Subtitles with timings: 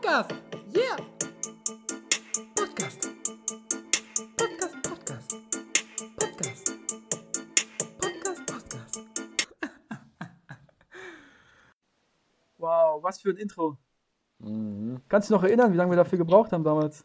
[0.00, 0.32] Podcast.
[0.74, 0.96] Yeah.
[2.54, 3.10] Podcast.
[4.38, 5.36] Podcast, Podcast.
[6.16, 6.72] Podcast.
[7.98, 9.00] Podcast, Podcast.
[12.56, 13.76] Wow, was für ein Intro.
[14.38, 15.02] Mhm.
[15.06, 17.04] Kannst du dich noch erinnern, wie lange wir dafür gebraucht haben damals?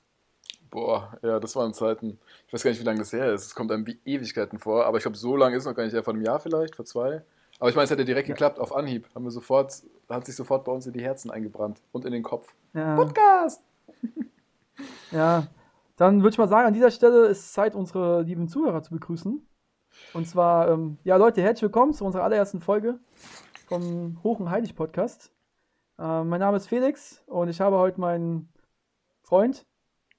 [0.70, 2.18] Boah, ja, das waren Zeiten.
[2.48, 3.48] Ich weiß gar nicht, wie lange das her ist.
[3.48, 5.84] Es kommt einem wie Ewigkeiten vor, aber ich glaube, so lange ist es noch gar
[5.84, 6.04] nicht her.
[6.04, 7.26] Vor einem Jahr vielleicht, vor zwei.
[7.60, 9.08] Aber ich meine, es ja direkt geklappt auf Anhieb.
[9.16, 12.24] Haben wir sofort, hat sich sofort bei uns in die Herzen eingebrannt und in den
[12.24, 12.54] Kopf.
[12.74, 13.64] Ja, Podcast!
[15.12, 15.48] ja.
[15.96, 18.92] Dann würde ich mal sagen, an dieser Stelle ist es Zeit, unsere lieben Zuhörer zu
[18.92, 19.48] begrüßen.
[20.14, 23.00] Und zwar, ähm, ja Leute, herzlich willkommen zu unserer allerersten Folge
[23.68, 25.32] vom Hoch- und Heilig Podcast.
[25.98, 28.50] Ähm, mein Name ist Felix und ich habe heute meinen
[29.24, 29.66] Freund,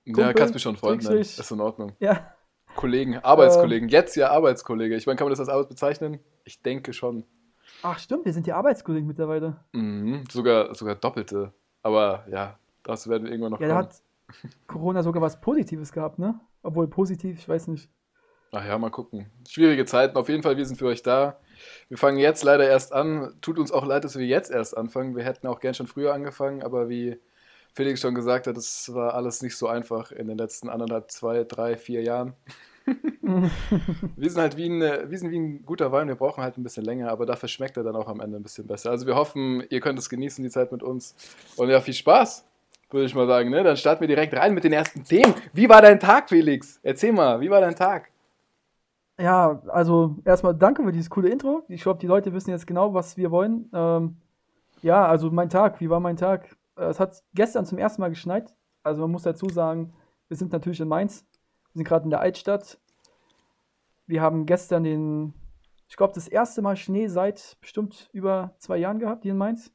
[0.04, 1.16] ja, Kumpel, kannst mich schon Freund nennen.
[1.16, 1.44] Schrägstrich.
[1.44, 1.92] Ist in Ordnung.
[1.98, 2.32] ja,
[2.76, 3.88] Kollegen, Arbeitskollegen.
[3.88, 4.94] Jetzt ja Arbeitskollege.
[4.96, 6.20] Ich meine, kann man das als Arbeit bezeichnen?
[6.44, 7.24] Ich denke schon.
[7.82, 9.56] ach stimmt, wir sind ja Arbeitskollegen mittlerweile.
[9.72, 10.24] Mhm.
[10.30, 11.52] Sogar, sogar Doppelte.
[11.82, 13.88] Aber ja, das werden wir irgendwann noch Ja, da kommen.
[13.88, 14.02] hat
[14.66, 16.38] Corona sogar was Positives gehabt, ne?
[16.62, 17.88] Obwohl positiv, ich weiß nicht.
[18.52, 19.30] Ach ja, mal gucken.
[19.48, 20.16] Schwierige Zeiten.
[20.16, 21.38] Auf jeden Fall, wir sind für euch da.
[21.88, 23.34] Wir fangen jetzt leider erst an.
[23.40, 25.16] Tut uns auch leid, dass wir jetzt erst anfangen.
[25.16, 27.18] Wir hätten auch gern schon früher angefangen, aber wie
[27.74, 31.44] Felix schon gesagt hat, das war alles nicht so einfach in den letzten anderthalb, zwei,
[31.44, 32.34] drei, vier Jahren.
[34.16, 36.08] wir sind halt wie ein, äh, wir sind wie ein guter Wein.
[36.08, 38.42] Wir brauchen halt ein bisschen länger, aber dafür schmeckt er dann auch am Ende ein
[38.42, 38.90] bisschen besser.
[38.90, 41.14] Also wir hoffen, ihr könnt es genießen, die Zeit mit uns.
[41.56, 42.46] Und ja, viel Spaß,
[42.90, 43.50] würde ich mal sagen.
[43.50, 43.62] Ne?
[43.64, 45.34] Dann starten wir direkt rein mit den ersten Themen.
[45.52, 46.78] Wie war dein Tag, Felix?
[46.82, 48.10] Erzähl mal, wie war dein Tag?
[49.18, 51.64] Ja, also erstmal danke für dieses coole Intro.
[51.68, 53.70] Ich glaube, die Leute wissen jetzt genau, was wir wollen.
[53.72, 54.16] Ähm,
[54.82, 56.54] ja, also mein Tag, wie war mein Tag?
[56.76, 58.54] Äh, Es hat gestern zum ersten Mal geschneit.
[58.82, 59.92] Also man muss dazu sagen,
[60.28, 61.24] wir sind natürlich in Mainz.
[61.76, 62.78] Wir sind gerade in der Altstadt.
[64.06, 65.34] Wir haben gestern den,
[65.90, 69.70] ich glaube, das erste Mal Schnee seit bestimmt über zwei Jahren gehabt hier in Mainz.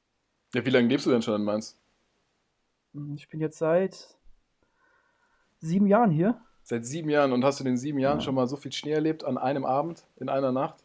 [0.55, 1.79] Ja, wie lange lebst du denn schon in Mainz?
[2.95, 4.17] Hm, Ich bin jetzt seit
[5.59, 6.41] sieben Jahren hier.
[6.63, 7.33] Seit sieben Jahren.
[7.33, 8.21] Und hast du in den sieben Jahren Ja.
[8.25, 10.83] schon mal so viel Schnee erlebt an einem Abend, in einer Nacht?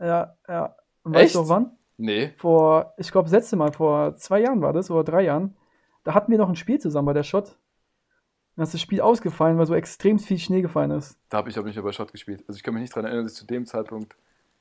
[0.00, 0.74] Ja, ja.
[1.04, 1.26] Und Echt?
[1.26, 1.70] weißt du auch wann?
[1.98, 2.32] Nee.
[2.36, 5.56] vor, ich glaube, das letzte Mal, vor zwei Jahren war das, oder drei Jahren,
[6.02, 7.56] da hatten wir noch ein Spiel zusammen bei der Schott.
[8.58, 11.16] Dann ist das Spiel ausgefallen, weil so extrem viel Schnee gefallen ist.
[11.28, 12.42] Da habe ich aber nicht über Shot gespielt.
[12.48, 14.16] Also ich kann mich nicht daran erinnern, dass ich zu dem Zeitpunkt.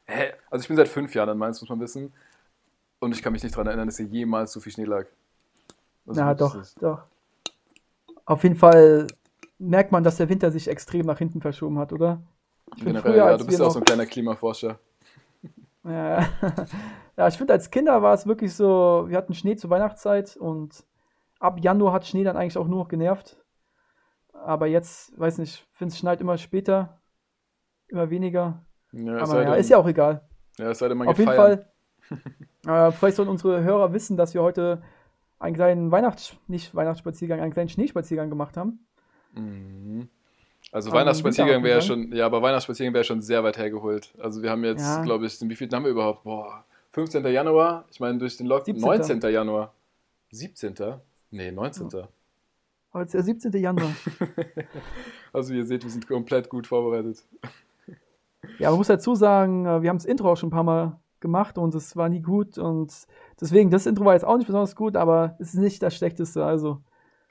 [0.05, 0.33] Hä?
[0.51, 2.13] Also ich bin seit fünf Jahren in Mainz, muss man wissen.
[2.99, 5.07] Und ich kann mich nicht daran erinnern, dass hier jemals so viel Schnee lag.
[6.05, 7.05] Also ja, doch, ist- doch.
[8.25, 9.07] Auf jeden Fall
[9.57, 12.21] merkt man, dass der Winter sich extrem nach hinten verschoben hat, oder?
[12.75, 14.77] Ich Generell, früher, ja, du bist ja auch so ein kleiner Klimaforscher.
[15.83, 16.27] Ja,
[17.15, 20.83] ja ich finde, als Kinder war es wirklich so, wir hatten Schnee zur Weihnachtszeit und
[21.39, 23.37] ab Januar hat Schnee dann eigentlich auch nur noch genervt.
[24.43, 27.01] Aber jetzt, weiß nicht, ich finde es schneit immer später,
[27.87, 28.65] immer weniger.
[28.91, 30.27] Ja, Aber ja, denn- ist ja auch egal.
[30.57, 31.63] Ja, es sei denn, man Auf jeden feiern.
[32.65, 34.81] Fall, äh, vielleicht sollen unsere Hörer wissen, dass wir heute
[35.39, 38.85] einen kleinen Weihnachts-, nicht Weihnachtsspaziergang, einen kleinen Schneespaziergang gemacht haben.
[39.33, 40.09] Mhm.
[40.71, 44.13] Also Am Weihnachtsspaziergang wäre ja schon, ja, aber Weihnachtsspaziergang wäre schon sehr weit hergeholt.
[44.19, 45.03] Also wir haben jetzt, Ja.
[45.03, 46.23] glaube ich, wie viel haben wir überhaupt?
[46.23, 47.25] Boah, 15.
[47.31, 49.19] Januar, ich meine durch den Lockdown, 17..
[49.19, 49.31] 19.
[49.31, 49.73] Januar.
[50.31, 50.73] 17.
[51.31, 51.89] Nee, 19.
[52.97, 53.51] Heute ist der 17.
[53.53, 53.91] Januar.
[55.33, 57.23] Also wie ihr seht, wir sind komplett gut vorbereitet.
[58.57, 60.99] ja, man muss dazu sagen, äh, wir haben das Intro auch schon ein paar Mal
[61.19, 62.91] gemacht und es war nie gut und
[63.39, 66.43] deswegen, das Intro war jetzt auch nicht besonders gut, aber es ist nicht das Schlechteste,
[66.45, 66.79] also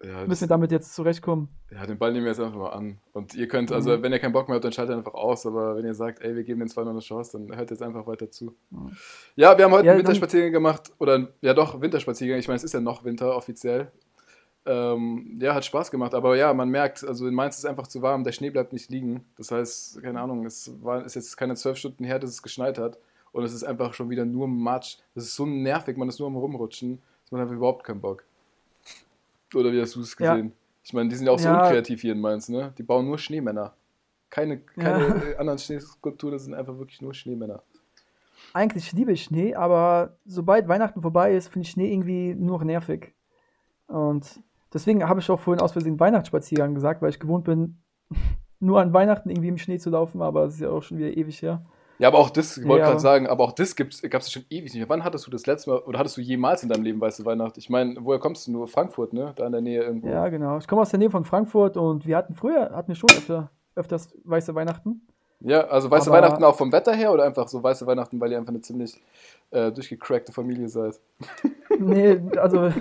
[0.04, 1.48] Ja, müssen wir damit jetzt zurechtkommen.
[1.72, 2.98] ja, den Ball nehmen wir jetzt einfach mal an.
[3.12, 4.02] Und ihr könnt, also Mhm.
[4.02, 5.46] wenn ihr keinen Bock mehr habt, dann schaltet einfach aus.
[5.46, 7.82] Aber wenn ihr sagt, ey, wir geben den zwei noch eine Chance, dann hört jetzt
[7.82, 8.54] einfach weiter zu.
[8.70, 8.90] Mhm.
[9.36, 10.92] Ja, wir haben heute Ja, einen Winterspaziergang gemacht.
[10.98, 12.38] Oder, ja doch, Winterspaziergang.
[12.38, 13.90] Ich meine, es ist ja noch Winter offiziell.
[14.66, 16.12] Ähm, ja, hat Spaß gemacht.
[16.12, 18.24] Aber ja, man merkt, also in Mainz ist es einfach zu warm.
[18.24, 19.24] Der Schnee bleibt nicht liegen.
[19.36, 22.76] Das heißt, keine Ahnung, es war, ist jetzt keine zwölf Stunden her, dass es geschneit
[22.78, 22.98] hat.
[23.32, 24.98] Und es ist einfach schon wieder nur Matsch.
[25.14, 26.98] Das ist so nervig, man ist nur am Rumrutschen.
[27.22, 28.24] dass Man hat überhaupt keinen Bock.
[29.54, 30.32] Oder wie hast du es Ja.
[30.34, 30.52] gesehen?
[30.82, 31.54] Ich meine, die sind ja auch so Ja.
[31.54, 32.72] unkreativ hier in Mainz, ne?
[32.78, 33.74] Die bauen nur Schneemänner.
[34.30, 35.14] Keine, keine Ja.
[35.38, 37.62] anderen Schneeskulpturen, das sind einfach wirklich nur Schneemänner.
[38.52, 42.64] Eigentlich liebe ich Schnee, aber sobald Weihnachten vorbei ist, finde ich Schnee irgendwie nur noch
[42.64, 43.12] nervig.
[43.86, 44.40] Und
[44.76, 47.78] deswegen habe ich auch vorhin aus Versehen Weihnachtsspaziergang gesagt, weil ich gewohnt bin,
[48.60, 51.16] nur an Weihnachten irgendwie im Schnee zu laufen, aber es ist ja auch schon wieder
[51.16, 51.62] ewig her.
[51.98, 54.42] Ja, aber auch das, ich wollte Ja, gerade sagen, aber auch das gab es schon
[54.50, 54.88] ewig nicht mehr.
[54.90, 57.56] Wann hattest du das letzte Mal, oder hattest du jemals in deinem Leben weiße Weihnacht?
[57.56, 58.52] Ich meine, woher kommst du?
[58.52, 59.32] Nur Frankfurt, ne?
[59.34, 60.08] Da in der Nähe irgendwo.
[60.08, 60.58] Ja, genau.
[60.58, 63.50] Ich komme aus der Nähe von Frankfurt und wir hatten früher, hatten wir schon öfter,
[63.76, 65.06] öfters weiße Weihnachten.
[65.40, 68.30] Ja, also weiße Aber- Weihnachten auch vom Wetter her oder einfach so weiße Weihnachten, weil
[68.30, 69.00] ihr einfach eine ziemlich
[69.50, 71.00] äh, durchgecrackte Familie seid?
[71.78, 72.72] Nee, also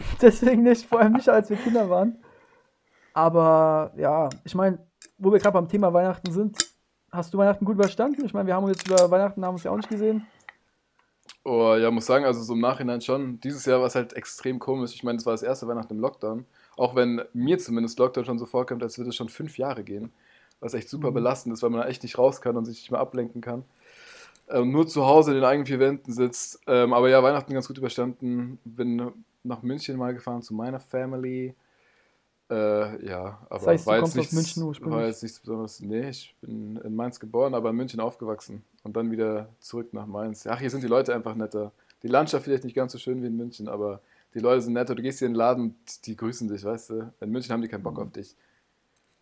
[0.22, 2.18] deswegen nicht, vor allem nicht, als wir Kinder waren.
[3.12, 4.78] Aber ja, ich meine,
[5.18, 6.56] wo wir gerade beim Thema Weihnachten sind,
[7.10, 8.24] hast du Weihnachten gut überstanden?
[8.24, 10.26] Ich meine, wir haben uns jetzt über Weihnachten haben uns ja auch nicht gesehen.
[11.42, 13.40] Oh, ja, muss sagen, also so im Nachhinein schon.
[13.40, 14.94] Dieses Jahr war es halt extrem komisch.
[14.94, 16.44] Ich meine, das war das erste Weihnachten im Lockdown.
[16.76, 20.12] Auch wenn mir zumindest Lockdown schon so vorkommt, als würde es schon fünf Jahre gehen.
[20.60, 21.14] Was echt super Mhm.
[21.14, 23.64] belastend ist, weil man da echt nicht raus kann und sich nicht mehr ablenken kann.
[24.50, 26.60] Ähm, nur zu Hause in den eigenen vier Wänden sitzt.
[26.66, 28.58] Ähm, aber ja, Weihnachten ganz gut überstanden.
[28.64, 29.10] Bin
[29.42, 31.54] nach München mal gefahren zu meiner Family.
[32.50, 34.98] Äh, ja, aber Das heißt, war, jetzt nichts, München ursprünglich?
[34.98, 35.80] war jetzt nichts Besonderes.
[35.80, 38.64] Nee, ich bin in Mainz geboren, aber in München aufgewachsen.
[38.82, 40.46] Und dann wieder zurück nach Mainz.
[40.46, 41.70] Ach, hier sind die Leute einfach netter.
[42.02, 44.00] Die Landschaft vielleicht nicht ganz so schön wie in München, aber
[44.34, 44.94] die Leute sind netter.
[44.94, 47.12] Du gehst hier in den Laden und die grüßen dich, weißt du?
[47.20, 48.34] In München haben die keinen Bock auf dich.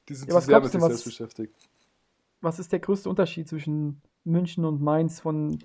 [0.09, 1.55] Die sind Ja, zu was sehr mit sich selbst beschäftigt.
[2.41, 5.59] Was ist der größte Unterschied zwischen München und Mainz von,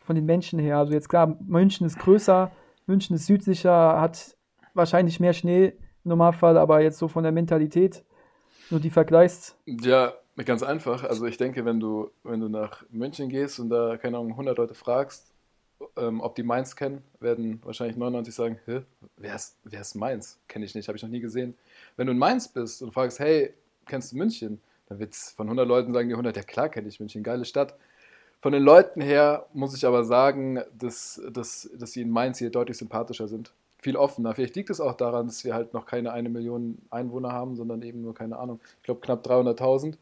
[0.00, 0.78] von den Menschen her?
[0.78, 2.50] Also jetzt klar, München ist größer,
[2.88, 4.36] München ist südlicher, hat
[4.74, 5.74] wahrscheinlich mehr Schnee
[6.04, 8.02] im Normalfall, aber jetzt so von der Mentalität,
[8.70, 9.56] nur die vergleichst.
[9.66, 10.14] Ja,
[10.44, 11.04] ganz einfach.
[11.04, 14.56] Also ich denke, wenn du, wenn du nach München gehst und da, keine Ahnung, 100
[14.56, 15.32] Leute fragst,
[15.96, 18.82] ähm, ob die Mainz kennen, werden wahrscheinlich 99 sagen, Hä,
[19.16, 20.38] wer ist, wer ist Mainz?
[20.48, 21.54] Kenne ich nicht, habe ich noch nie gesehen.
[21.96, 23.54] Wenn du in Mainz bist und fragst, hey,
[23.86, 24.60] kennst du München?
[24.86, 27.74] Dann wird von 100 Leuten sagen die 100, ja klar kenne ich München, geile Stadt.
[28.40, 32.50] Von den Leuten her muss ich aber sagen, dass, dass, dass sie in Mainz hier
[32.50, 33.52] deutlich sympathischer sind.
[33.80, 34.34] Viel offener.
[34.34, 37.82] Vielleicht liegt es auch daran, dass wir halt noch keine eine Million Einwohner haben, sondern
[37.82, 39.96] eben nur, keine Ahnung, ich glaube knapp 300.000.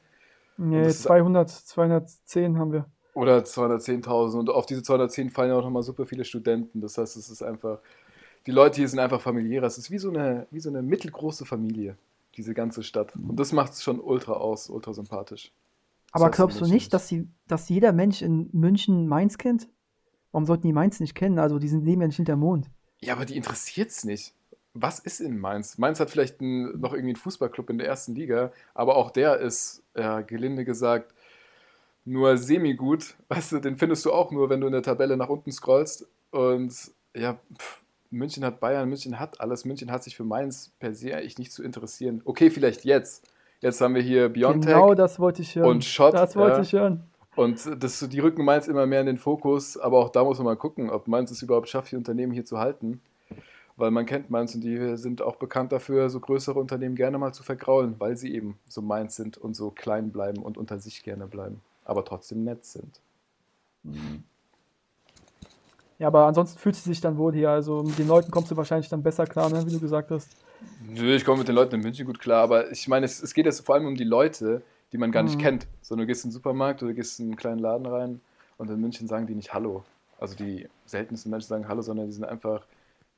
[0.59, 2.87] Nee, das ist- 200, 210 haben wir.
[3.15, 4.39] Oder 210.000.
[4.39, 6.83] Und auf diese 210 fallen ja auch nochmal super viele Studenten.
[6.83, 7.79] Das heißt, es ist einfach,
[8.47, 9.67] die Leute hier sind einfach familiärer.
[9.67, 11.97] Es ist wie so eine, wie so eine mittelgroße Familie,
[12.37, 13.15] diese ganze Stadt.
[13.17, 15.51] Und das macht es schon ultra aus, ultra sympathisch.
[16.17, 19.69] Aber glaubst du nicht, dass, sie, dass jeder Mensch in München Mainz kennt?
[20.33, 21.39] Warum sollten die Mainz nicht kennen?
[21.39, 22.71] Also die sind leben ja nicht hinterm Mond.
[23.01, 24.35] Ja, aber die interessiert es nicht.
[24.75, 25.79] Was ist in Mainz?
[25.79, 29.39] Mainz hat vielleicht einen, noch irgendwie einen Fußballclub in der ersten Liga, aber auch der
[29.39, 31.15] ist, ja, gelinde gesagt,
[32.05, 33.15] nur semi-gut.
[33.29, 36.07] Weißt du, den findest du auch nur, wenn du in der Tabelle nach unten scrollst.
[36.31, 36.75] Und
[37.15, 39.65] ja, pff, München hat Bayern, München hat alles.
[39.65, 42.23] München hat sich für Mainz per se eigentlich nicht zu interessieren.
[42.25, 43.29] Okay, vielleicht jetzt.
[43.61, 45.69] Jetzt haben wir hier Biontech Genau das wollte ich hören.
[45.69, 46.15] und Schott.
[46.15, 46.63] Das wollte ja.
[46.63, 47.05] ich hören.
[47.37, 50.47] Und das, die rücken Mainz immer mehr in den Fokus, aber auch da muss man
[50.47, 53.01] mal gucken, ob Mainz es überhaupt schafft, die Unternehmen hier zu halten.
[53.77, 57.35] Weil man kennt Mainz und die sind auch bekannt dafür, so größere Unternehmen gerne mal
[57.35, 61.03] zu vergraulen, weil sie eben so Mainz sind und so klein bleiben und unter sich
[61.03, 63.01] gerne bleiben, aber trotzdem nett sind.
[65.99, 67.51] Ja, aber ansonsten fühlt sie sich dann wohl hier.
[67.51, 69.67] Also mit den Leuten kommst du wahrscheinlich dann besser klar, ne?
[69.67, 70.31] wie du gesagt hast.
[70.81, 73.35] Nö, ich komme mit den Leuten in München gut klar, aber ich meine, es, es
[73.35, 74.63] geht jetzt vor allem um die Leute,
[74.93, 75.43] die man gar nicht Mhm.
[75.43, 75.67] kennt.
[75.83, 78.21] So, du gehst in den Supermarkt oder du gehst in einen kleinen Laden rein
[78.57, 79.85] und in München sagen die nicht Hallo.
[80.19, 82.67] Also die seltensten Menschen sagen Hallo, sondern die sind einfach,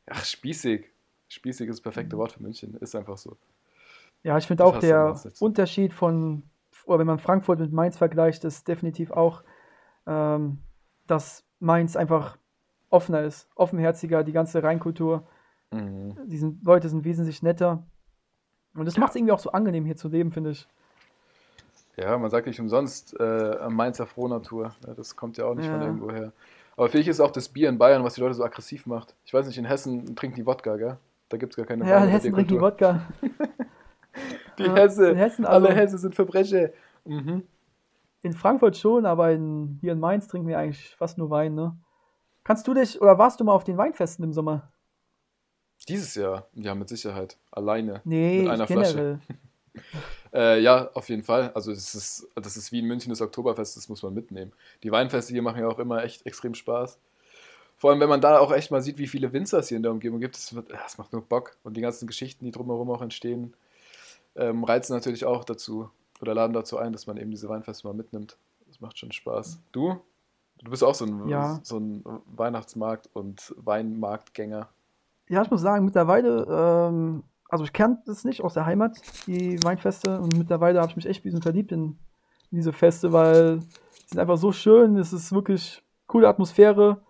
[0.06, 0.86] ach, spießig.
[1.28, 3.36] Spießig ist das perfekte Wort für München, ist einfach so.
[4.22, 5.20] Ja, ich finde auch der.
[5.40, 6.42] Unterschied von,
[6.86, 9.42] oder wenn man Frankfurt mit Mainz vergleicht, ist definitiv auch,
[10.06, 10.58] ähm,
[11.06, 12.38] dass Mainz einfach
[12.88, 15.26] offener ist, offenherziger, die ganze Rheinkultur.
[15.70, 16.16] Mhm.
[16.26, 17.82] Die sind, Leute sind wesentlich netter.
[18.74, 20.68] Und das macht es irgendwie auch so angenehm hier zu leben, finde ich.
[21.96, 24.72] Ja, man sagt nicht umsonst äh, Mainzer Frohnatur.
[24.96, 25.86] Das kommt ja auch nicht von Ja.
[25.86, 26.32] irgendwo her.
[26.76, 29.16] Aber vielleicht ist auch das Bier in Bayern, was die Leute so aggressiv macht.
[29.24, 30.96] Ich weiß nicht, in Hessen trinken die Wodka, gell?
[31.28, 32.60] Da gibt es gar keine Ja, Wein- in Hessen trinken die.
[32.60, 33.02] Wodka.
[34.58, 36.70] Die Ja, Hesse, in Hessen alle also- Hesse sind Verbrecher.
[37.04, 37.44] Mhm.
[38.22, 41.76] In Frankfurt schon, aber in, hier in Mainz trinken wir eigentlich fast nur Wein, ne?
[42.42, 44.72] Kannst du dich, oder warst du mal auf den Weinfesten im Sommer?
[45.86, 47.36] Dieses Jahr, ja, mit Sicherheit.
[47.50, 48.00] Alleine.
[48.04, 49.20] Nee, Mit einer generell.
[50.32, 51.52] Äh, ja, auf jeden Fall.
[51.54, 54.52] Also das ist, das ist wie in München das Oktoberfest, das muss man mitnehmen.
[54.82, 56.98] Die Weinfeste hier machen ja auch immer echt extrem Spaß.
[57.76, 59.82] Vor allem, wenn man da auch echt mal sieht, wie viele Winzer es hier in
[59.84, 61.56] der Umgebung gibt, das, wird, das macht nur Bock.
[61.62, 63.54] Und die ganzen Geschichten, die drumherum auch entstehen,
[64.36, 65.88] ähm, reizen natürlich auch dazu
[66.20, 68.36] oder laden dazu ein, dass man eben diese Weinfeste mal mitnimmt.
[68.66, 69.60] Das macht schon Spaß.
[69.72, 69.98] Du?
[70.62, 71.60] Du bist auch so ein, Ja.
[71.62, 72.04] so ein
[72.36, 74.68] Weihnachtsmarkt- und Weinmarktgänger.
[75.28, 79.62] Ja, ich muss sagen, mittlerweile, ähm, also ich kannte das nicht aus der Heimat, die
[79.64, 81.98] Weinfeste, und mittlerweile habe ich mich echt ein bisschen verliebt in,
[82.50, 87.02] diese Feste, weil sie sind einfach so schön, es ist wirklich coole Atmosphäre.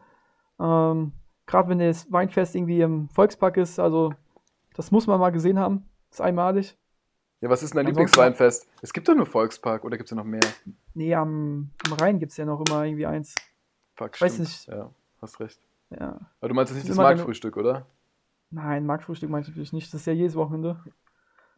[0.59, 1.13] Ähm,
[1.47, 4.13] Gerade wenn das Weinfest irgendwie im Volkspark ist, also
[4.75, 6.77] das muss man mal gesehen haben, das ist einmalig.
[7.41, 8.67] Ja, was ist denn dein Ansonsten- Lieblingsweinfest?
[8.83, 10.41] Es gibt doch nur Volkspark oder gibt es noch mehr?
[10.93, 13.37] Nee, am, am Rhein gibt es ja noch immer irgendwie eins.
[13.95, 14.49] Fuck, Weiß stimmt.
[14.49, 14.67] nicht.
[14.67, 14.91] Ja,
[15.23, 15.61] hast recht.
[15.91, 16.19] Ja.
[16.41, 17.87] Aber du meinst jetzt nicht das Marktfrühstück, oder?
[18.51, 20.83] Nein, Marktfrühstück meine ich natürlich nicht, das ist ja jedes Wochenende.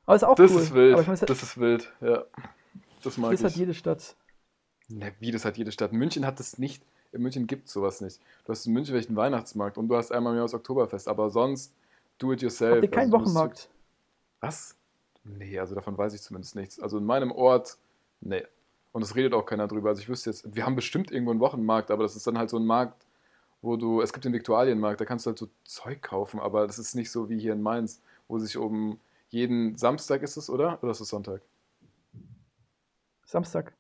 [0.07, 0.61] Aber ist auch Das cool.
[0.61, 0.97] ist wild.
[0.97, 2.25] Meine, das, das ist wild, ja.
[3.03, 3.57] Das mag das hat ich.
[3.57, 4.17] jede Stadt.
[4.89, 5.93] Ne, wie, das hat jede Stadt.
[5.93, 6.83] München hat das nicht.
[7.13, 8.21] In München gibt es sowas nicht.
[8.45, 11.09] Du hast in München vielleicht einen Weihnachtsmarkt und du hast einmal im Jahr das Oktoberfest,
[11.09, 11.73] aber sonst
[12.19, 12.75] do it yourself.
[12.77, 13.69] Habt ihr keinen Also Wochenmarkt?
[14.41, 14.77] Was?
[15.25, 16.81] Nee, also davon weiß ich zumindest nichts.
[16.81, 17.79] Also in meinem Ort,
[18.21, 18.45] nee.
[18.93, 19.91] Und es redet auch keiner drüber.
[19.91, 22.51] Also ich wüsste jetzt, wir haben bestimmt irgendwo einen Wochenmarkt, aber das ist dann halt
[22.51, 23.07] so ein Markt,
[23.63, 26.79] wo du, es gibt den Viktualienmarkt, da kannst du halt so Zeug kaufen, aber das
[26.79, 28.99] ist nicht so wie hier in Mainz, wo sich um
[29.29, 30.83] jeden Samstag ist es, oder?
[30.83, 31.43] Oder ist es Sonntag?
[33.25, 33.75] Samstag.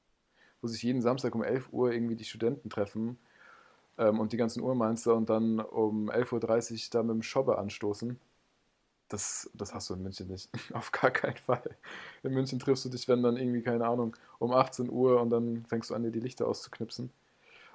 [0.61, 3.19] Wo sich jeden Samstag um 11 Uhr irgendwie die Studenten treffen
[3.99, 8.21] ähm, und die ganzen Urmeinster und dann um 11.30 Uhr da mit dem Schobbe anstoßen.
[9.09, 10.51] Das, das hast du in München nicht.
[10.73, 11.77] Auf gar keinen Fall.
[12.23, 15.65] In München triffst du dich, wenn dann irgendwie, keine Ahnung, um 18 Uhr und dann
[15.67, 17.11] fängst du an, dir die Lichter auszuknipsen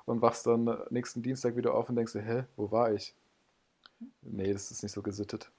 [0.06, 3.16] und wachst dann nächsten Dienstag wieder auf und denkst dir, hä, wo war ich?
[4.22, 5.52] Nee, das ist nicht so gesittet.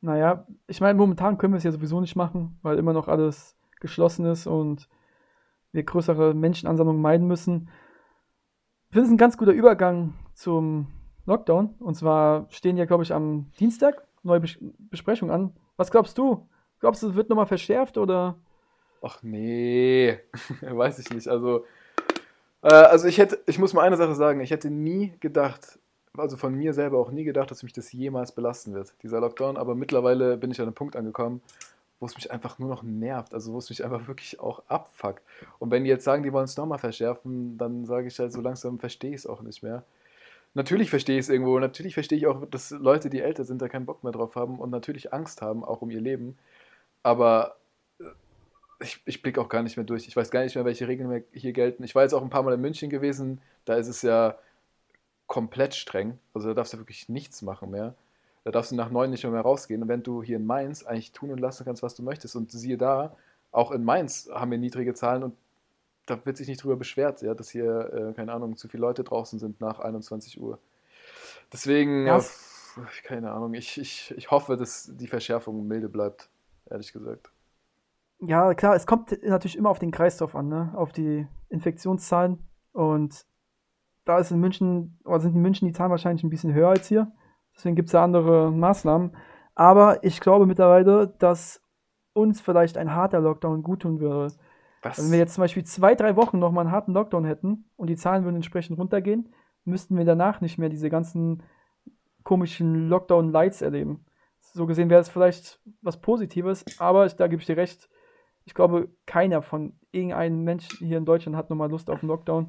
[0.00, 3.56] Naja, ich meine, momentan können wir es ja sowieso nicht machen, weil immer noch alles
[3.80, 4.88] geschlossen ist und
[5.72, 7.68] wir größere Menschenansammlungen meiden müssen.
[8.88, 10.88] Ich finde es ein ganz guter Übergang zum
[11.26, 11.74] Lockdown.
[11.78, 14.58] Und zwar stehen ja, glaube ich, am Dienstag neue Bes
[14.90, 15.56] Besprechungen an.
[15.76, 16.48] Was glaubst du?
[16.80, 18.36] Glaubst du, es wird nochmal verschärft oder?
[19.02, 20.18] Ach nee,
[20.60, 21.28] weiß ich nicht.
[21.28, 21.64] Also,
[22.68, 25.78] also ich hätte, ich muss mal eine Sache sagen, ich hätte nie gedacht,
[26.16, 29.56] also von mir selber auch nie gedacht, dass mich das jemals belasten wird, dieser Lockdown.
[29.56, 31.42] Aber mittlerweile bin ich an einem Punkt angekommen,
[32.00, 35.22] wo es mich einfach nur noch nervt, also wo es mich einfach wirklich auch abfuckt.
[35.58, 38.40] Und wenn die jetzt sagen, die wollen es nochmal verschärfen, dann sage ich halt, so
[38.40, 39.84] langsam verstehe ich es auch nicht mehr.
[40.54, 43.68] Natürlich verstehe ich es irgendwo, natürlich verstehe ich auch, dass Leute, die älter sind, da
[43.68, 46.36] keinen Bock mehr drauf haben und natürlich Angst haben, auch um ihr Leben.
[47.02, 47.61] Aber äh,
[48.82, 50.06] ich, ich blicke auch gar nicht mehr durch.
[50.06, 51.84] Ich weiß gar nicht mehr, welche Regeln hier gelten.
[51.84, 54.36] Ich war jetzt auch ein paar Mal in München gewesen, da ist es ja
[55.26, 56.18] komplett streng.
[56.34, 57.94] Also da darfst du wirklich nichts machen mehr.
[58.44, 59.82] Da darfst du nach neun nicht mehr, mehr rausgehen.
[59.82, 62.36] Und wenn du hier in Mainz eigentlich tun und lassen kannst, was du möchtest.
[62.36, 63.16] Und siehe da,
[63.52, 65.36] auch in Mainz haben wir niedrige Zahlen und
[66.06, 69.04] da wird sich nicht drüber beschwert, ja, dass hier, äh, keine Ahnung, zu viele Leute
[69.04, 70.58] draußen sind nach 21 Uhr.
[71.52, 72.20] Deswegen, ja,
[73.04, 76.28] keine Ahnung, ich, ich, ich hoffe, dass die Verschärfung milde bleibt,
[76.68, 77.31] ehrlich gesagt.
[78.24, 80.72] Ja, klar, es kommt natürlich immer auf den Kreislauf an, ne?
[80.76, 82.38] auf die Infektionszahlen.
[82.72, 83.26] Und
[84.04, 86.86] da ist in München, oder sind in München die Zahlen wahrscheinlich ein bisschen höher als
[86.86, 87.12] hier.
[87.56, 89.16] Deswegen gibt es da andere Maßnahmen.
[89.54, 91.62] Aber ich glaube mittlerweile, dass
[92.14, 94.32] uns vielleicht ein harter Lockdown guttun würde.
[94.82, 94.98] Was?
[94.98, 97.96] Wenn wir jetzt zum Beispiel zwei, drei Wochen nochmal einen harten Lockdown hätten und die
[97.96, 99.32] Zahlen würden entsprechend runtergehen,
[99.64, 101.42] müssten wir danach nicht mehr diese ganzen
[102.24, 104.04] komischen Lockdown-Lights erleben.
[104.40, 107.88] So gesehen wäre es vielleicht was Positives, aber da gebe ich dir recht.
[108.44, 112.48] Ich glaube, keiner von irgendeinem Menschen hier in Deutschland hat nochmal Lust auf einen Lockdown.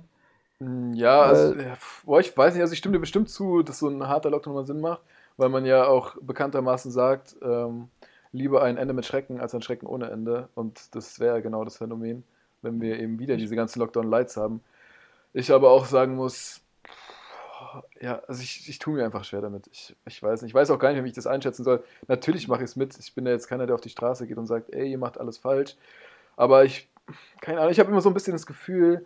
[0.60, 3.80] Hm, ja, also, äh, boah, ich weiß nicht, also ich stimme dir bestimmt zu, dass
[3.80, 5.02] so ein harter Lockdown mal Sinn macht,
[5.38, 7.90] weil man ja auch bekanntermaßen sagt, ähm,
[8.32, 10.50] lieber ein Ende mit Schrecken als ein Schrecken ohne Ende.
[10.56, 12.24] Und das wäre genau das Phänomen,
[12.62, 14.62] wenn wir eben wieder diese ganzen Lockdown-Lights haben.
[15.34, 16.63] Ich aber auch sagen muss,
[18.00, 19.68] ja, also ich, ich tue mir einfach schwer damit.
[19.72, 20.52] Ich, ich weiß nicht.
[20.52, 21.84] Ich weiß auch gar nicht, wie ich das einschätzen soll.
[22.08, 22.98] Natürlich mache ich es mit.
[22.98, 25.20] Ich bin ja jetzt keiner, der auf die Straße geht und sagt, ey, ihr macht
[25.20, 25.76] alles falsch.
[26.36, 26.90] Aber ich,
[27.42, 29.06] keine Ahnung, ich habe immer so ein bisschen das Gefühl,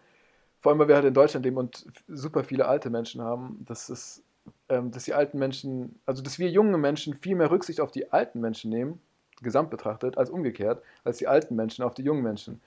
[0.59, 3.89] vor allem weil wir halt in Deutschland leben und super viele alte Menschen haben, dass
[3.89, 4.23] es,
[4.69, 8.11] ähm, dass die alten Menschen, also dass wir junge Menschen viel mehr Rücksicht auf die
[8.11, 8.99] alten Menschen nehmen
[9.41, 12.61] gesamt betrachtet, als umgekehrt, als die alten Menschen auf die jungen Menschen.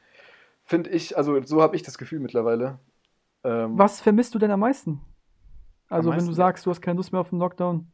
[0.64, 2.78] Finde ich, also so habe ich das Gefühl mittlerweile.
[3.42, 5.00] Ähm, Was vermisst du denn am meisten?
[5.90, 7.90] Also, wenn du sagst, du hast keine Lust mehr auf den Lockdown.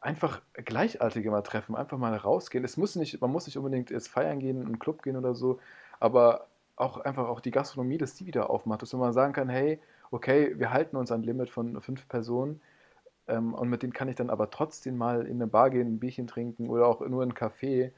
[0.00, 2.64] Einfach Gleichaltige mal treffen, einfach mal rausgehen.
[2.64, 5.34] Es muss nicht, man muss nicht unbedingt jetzt feiern gehen, in einen Club gehen oder
[5.34, 5.60] so,
[6.00, 9.80] aber auch einfach auch die Gastronomie, dass die wieder aufmacht, dass man sagen kann, hey,
[10.10, 12.60] okay, wir halten uns ein Limit von fünf Personen
[13.28, 16.00] ähm, und mit denen kann ich dann aber trotzdem mal in eine Bar gehen, ein
[16.00, 17.92] Bierchen trinken oder auch nur in einen Café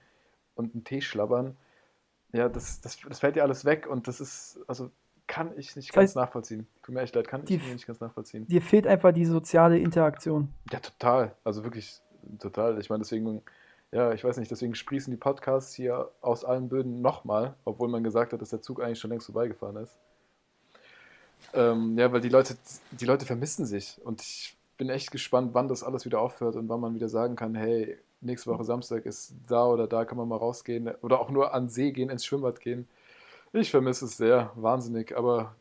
[0.54, 1.56] und einen Tee schlabbern.
[2.32, 4.90] Ja, das, das, das fällt ja alles weg und das ist, also
[5.26, 6.66] kann ich nicht das ganz nachvollziehen.
[6.82, 8.46] Tut mir echt leid, kann die, ich nicht ganz nachvollziehen.
[8.46, 10.52] Dir fehlt einfach die soziale Interaktion.
[10.70, 11.34] Ja, total.
[11.44, 12.00] Also wirklich
[12.38, 12.78] total.
[12.78, 13.42] Ich meine, deswegen,
[13.92, 18.04] ja, ich weiß nicht, deswegen sprießen die Podcasts hier aus allen Böden nochmal, obwohl man
[18.04, 19.96] gesagt hat, dass der Zug eigentlich schon längst vorbeigefahren ist.
[21.52, 22.56] Ähm, ja, weil die Leute,
[22.90, 26.68] die Leute vermissen sich und ich bin echt gespannt, wann das alles wieder aufhört und
[26.68, 30.28] wann man wieder sagen kann, hey, nächste Woche Samstag ist da oder da, kann man
[30.28, 32.88] mal rausgehen oder auch nur an See gehen, ins Schwimmbad gehen.
[33.54, 35.54] Ich vermisse es sehr, wahnsinnig, aber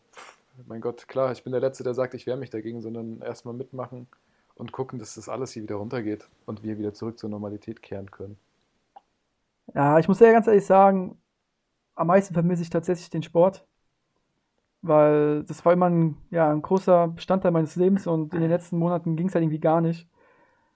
[0.68, 3.54] mein Gott, klar, ich bin der Letzte, der sagt, ich wehre mich dagegen, sondern erstmal
[3.54, 4.08] mitmachen
[4.56, 8.12] und gucken, dass das alles hier wieder runtergeht und wir wieder zurück zur Normalität kehren
[8.12, 8.38] können.
[9.74, 11.18] Ja, ich muss ja ganz ehrlich sagen,
[11.96, 13.66] am meisten vermisse ich tatsächlich den Sport
[14.84, 18.78] weil das war immer ein, ja, ein großer Bestandteil meines Lebens und in den letzten
[18.78, 20.10] Monaten ging es halt irgendwie gar nicht.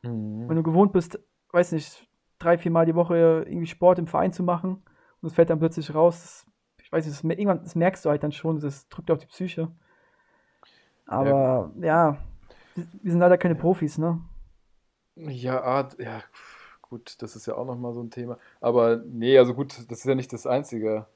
[0.01, 0.47] Mhm.
[0.47, 1.19] Wenn du gewohnt bist,
[1.51, 2.07] weiß nicht,
[2.39, 4.81] drei, vier Mal die Woche irgendwie Sport im Verein zu machen
[5.21, 6.46] und es fällt dann plötzlich raus, das,
[6.87, 9.27] ich weiß nicht, das, irgendwann, das merkst du halt dann schon, das drückt auf die
[9.27, 9.71] Psyche.
[11.05, 12.17] Aber ja, ja
[12.75, 14.21] wir sind leider keine Profis, ne?
[15.15, 16.23] Ja, ja,
[16.81, 18.37] gut, das ist ja auch nochmal so ein Thema.
[18.61, 21.07] Aber nee, also gut, das ist ja nicht das Einzige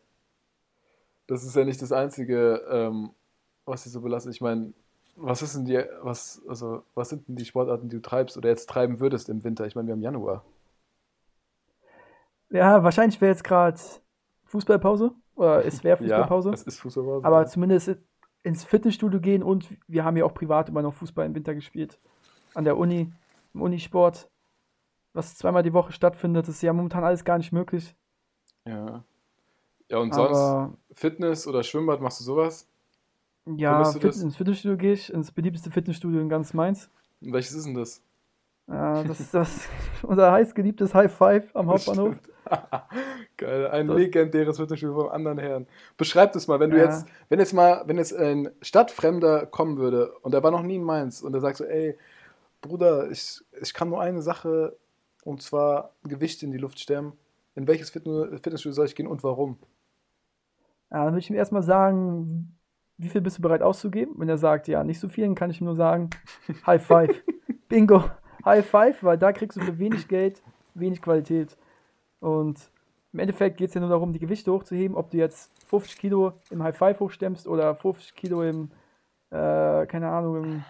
[1.32, 3.12] das ist ja nicht das Einzige, ähm,
[3.66, 4.34] was sie so belastet.
[4.34, 4.74] Ich meine,
[5.16, 8.50] Was ist denn die, was, also, was sind denn die Sportarten, die du treibst oder
[8.50, 9.66] jetzt treiben würdest im Winter?
[9.66, 10.44] Ich meine, wir haben Januar.
[12.50, 13.80] Ja, wahrscheinlich wäre jetzt gerade
[14.46, 15.12] Fußballpause.
[15.42, 16.50] Oder es wäre Fußballpause.
[16.50, 17.26] Ja, es ist Fußballpause.
[17.26, 17.98] aber zumindest
[18.44, 22.00] ins Fitnessstudio gehen und wir haben ja auch privat immer noch Fußball im Winter gespielt.
[22.54, 23.12] An der Uni,
[23.54, 24.30] im Unisport,
[25.14, 27.96] was zweimal die Woche stattfindet, ist ja momentan alles gar nicht möglich.
[28.66, 29.04] ja.
[29.90, 32.66] Ja, und sonst Aber Fitness oder Schwimmbad, machst du sowas?
[33.46, 36.90] ja, du Fit ins Fitnessstudio gehe ich, ins beliebteste Fitnessstudio in ganz Mainz.
[37.20, 38.02] Und welches ist denn das?
[38.68, 39.68] Ja, das ist das,
[40.04, 42.16] unser heißgeliebtes High Five am Hauptbahnhof.
[43.38, 43.94] Geil, ein So.
[43.94, 45.68] legendäres Fitnessstudio vom anderen Herrn.
[45.98, 46.86] Beschreib das mal, wenn du Ja.
[46.86, 50.76] jetzt, wenn jetzt mal, wenn jetzt ein Stadtfremder kommen würde und der war noch nie
[50.76, 51.98] in Mainz und der sagt so, ey,
[52.62, 54.76] Bruder, ich, ich kann nur eine Sache
[55.24, 57.14] und zwar Gewicht in die Luft stemmen.
[57.56, 59.58] In welches Fitne- Fitnessstudio soll ich gehen und warum?
[60.92, 62.56] Ja, dann würde ich ihm erstmal sagen,
[62.98, 64.16] wie viel bist du bereit auszugeben?
[64.18, 66.10] Wenn er sagt, ja, nicht so viel, dann kann ich ihm nur sagen,
[66.66, 67.16] High Five.
[67.70, 68.04] Bingo,
[68.46, 70.42] High Five, weil da kriegst du für wenig Geld
[70.74, 71.58] wenig Qualität.
[72.22, 72.72] Und
[73.12, 76.32] im Endeffekt geht es ja nur darum, die Gewichte hochzuheben, ob du jetzt 50 Kilo
[76.50, 78.72] im High Five hochstemmst oder 50 Kilo im,
[79.32, 80.64] äh, keine Ahnung, im,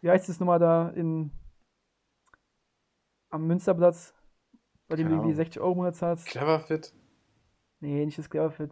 [0.00, 1.30] wie heißt es nochmal da, in,
[3.30, 4.14] am Münsterplatz,
[4.88, 5.36] bei dem Keine du irgendwie Ahnung.
[5.36, 6.26] 60 Euro im Monat zahlst.
[6.26, 6.92] Clever Fit?
[7.80, 8.70] Nee, nicht das Cleverfit.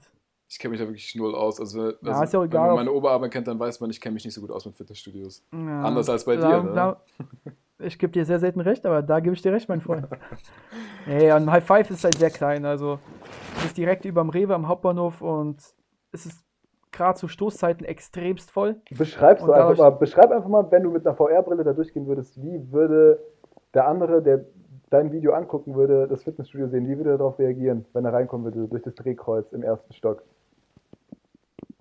[0.49, 1.59] Ich kenne mich da wirklich null aus.
[1.59, 2.67] Also, Ja, also ja auch wenn egal.
[2.69, 4.77] man meine Oberarme kennt, dann weiß man, ich kenne mich nicht so gut aus mit
[4.77, 5.43] Fitnessstudios.
[5.53, 6.75] Ja, Anders als bei da, dir, ne?
[6.75, 7.03] Da,
[7.85, 10.07] ich gebe dir sehr selten recht, aber da gebe ich dir recht, mein Freund.
[11.07, 12.65] nee, und High Five ist halt sehr klein.
[12.65, 12.99] Also,
[13.59, 15.57] es ist direkt über dem Rewe am Hauptbahnhof und
[16.13, 16.45] es ist
[16.93, 18.77] gerade zu Stoßzeiten extremst voll.
[18.97, 22.71] Beschreib's Und dadurch- beschreib einfach mal, wenn du mit einer VR-Brille da durchgehen würdest, wie
[22.73, 23.19] würde
[23.75, 24.45] der andere, der
[24.91, 28.45] dein Video angucken würde, das Fitnessstudio sehen, wie würde er darauf reagieren, wenn er reinkommen
[28.45, 30.23] würde durch das Drehkreuz im ersten Stock?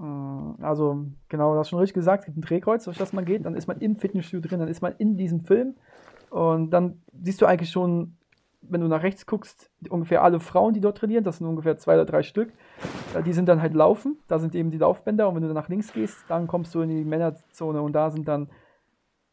[0.04, 3.26] Mm, Also, genau, du hast schon richtig gesagt, es gibt ein Drehkreuz, durch das man
[3.26, 5.76] geht, dann ist man im Fitnessstudio drin, dann ist man in diesem Film.
[6.30, 8.18] Und dann siehst du eigentlich schon,
[8.62, 11.96] wenn du nach rechts guckst, ungefähr alle Frauen, die dort trainieren, das sind ungefähr zwei
[11.96, 12.52] oder drei Stück,
[13.14, 15.56] äh, die sind dann halt laufen, da sind eben die Laufbänder und wenn du dann
[15.56, 18.50] nach links gehst, dann kommst du in die Männerzone und da sind dann,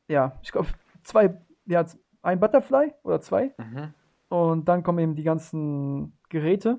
[0.09, 0.68] ja, ich glaube,
[1.03, 1.85] zwei, ja,
[2.23, 3.55] ein Butterfly oder zwei.
[4.29, 6.79] Und dann kommen eben die ganzen Geräte.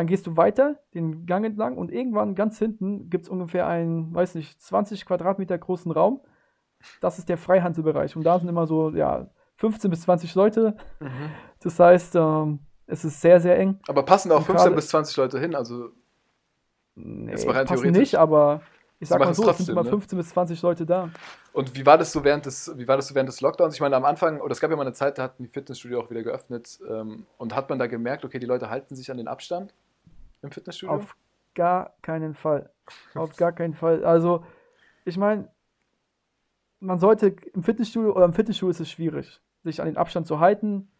[0.00, 4.14] Dann gehst du weiter den Gang entlang und irgendwann ganz hinten gibt es ungefähr einen,
[4.14, 6.22] weiß nicht, 20 Quadratmeter großen Raum.
[7.02, 8.16] Das ist der Freihandelbereich.
[8.16, 10.74] Und da sind immer so, ja, 15 bis 20 Leute.
[11.62, 13.78] Das heißt, ähm, es ist sehr, sehr eng.
[13.88, 15.54] Aber passen da auch Und 15 gerade- bis 20 Leute hin?
[15.54, 15.90] Also,
[16.94, 18.62] Nee, Jetzt mal rein passen nicht, aber
[19.00, 19.90] ich sag mal so, es sind trotzdem, immer ne?
[19.90, 21.10] 15 bis 20 Leute da.
[21.52, 23.74] und wie war das so während des, wie war das so während des Lockdowns?
[23.74, 26.00] Ich meine, am Anfang, oder es gab ja mal eine Zeit, da hatten die Fitnessstudio
[26.00, 26.78] auch wieder geöffnet.
[26.88, 29.74] Ähm, und hat man da gemerkt, okay, die Leute halten sich an den Abstand
[30.42, 30.96] im Fitnessstudio?
[30.96, 31.16] Auf
[31.54, 32.70] gar keinen Fall.
[33.14, 34.04] Auf gar keinen Fall.
[34.04, 34.44] Also,
[35.04, 35.48] ich meine,
[36.80, 40.40] man sollte im Fitnessstudio oder im Fitnessstudio ist es schwierig, sich an den Abstand zu
[40.40, 40.90] halten,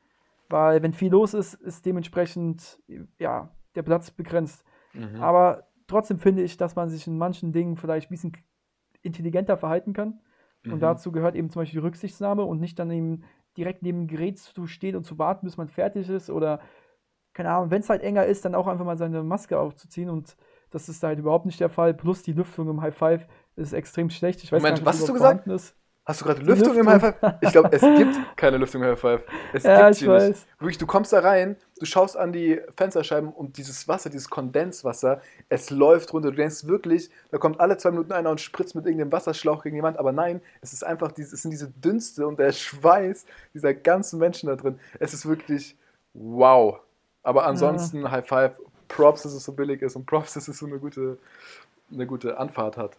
[0.48, 2.82] weil wenn viel los ist, ist dementsprechend
[3.18, 4.64] ja, der Platz begrenzt.
[4.92, 5.22] Mhm.
[5.22, 8.32] Aber trotzdem finde ich, dass man sich in manchen Dingen vielleicht ein bisschen
[9.02, 10.20] intelligenter verhalten kann.
[10.64, 10.80] Und Mhm.
[10.80, 13.24] dazu gehört eben zum Beispiel die Rücksichtnahme und nicht dann eben
[13.56, 16.28] direkt neben dem Gerät zu stehen und zu warten, bis man fertig ist.
[16.28, 16.60] Oder,
[17.32, 20.10] keine Ahnung, wenn es halt enger ist, dann auch einfach mal seine Maske aufzuziehen.
[20.10, 20.36] Und
[20.70, 21.94] das ist halt überhaupt nicht der Fall.
[21.94, 24.42] Plus die Lüftung im High Five ist extrem schlecht.
[24.42, 25.46] Ich weiß Moment, nicht, was hast du gesagt?
[25.46, 25.74] Ist.
[26.06, 26.92] Hast du gerade Die Lüftung, im Lüftung.
[26.92, 27.34] High Five?
[27.40, 29.22] Ich glaube, es gibt keine Lüftung im High Five.
[29.52, 30.28] Es Ja, gibt ich sie weiß.
[30.28, 30.46] nicht.
[30.58, 35.20] Wirklich, du kommst da rein, du schaust an die Fensterscheiben und dieses Wasser, dieses Kondenswasser,
[35.48, 36.30] es läuft runter.
[36.30, 39.76] Du denkst wirklich, da kommt alle zwei Minuten einer und spritzt mit irgendeinem Wasserschlauch gegen
[39.76, 39.98] die Wand.
[39.98, 44.48] Aber nein, es ist einfach, es sind diese Dünste und der Schweiß dieser ganzen Menschen
[44.48, 44.80] da drin.
[44.98, 45.76] Es ist wirklich
[46.14, 46.80] wow.
[47.22, 48.52] Aber ansonsten High Five,
[48.88, 51.18] Props, dass es so billig ist und Props, dass es so eine gute,
[51.92, 52.96] eine gute Anfahrt hat.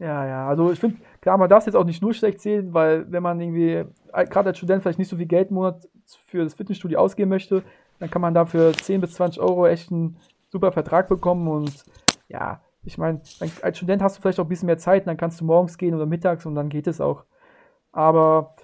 [0.00, 2.74] Ja, ja, also ich finde, klar, man darf es jetzt auch nicht nur schlecht sehen,
[2.74, 5.88] weil wenn man irgendwie, äh, gerade als Student vielleicht nicht so viel Geld im Monat
[6.26, 7.62] für das Fitnessstudio ausgeben möchte,
[8.00, 10.16] dann kann man dafür 10 bis 20 Euro echt einen
[10.50, 11.84] super Vertrag bekommen und
[12.28, 13.20] ja, ich meine,
[13.62, 15.94] als Student hast du vielleicht auch ein bisschen mehr Zeit, dann kannst du morgens gehen
[15.94, 17.24] oder mittags und dann geht es auch.
[17.92, 18.56] Aber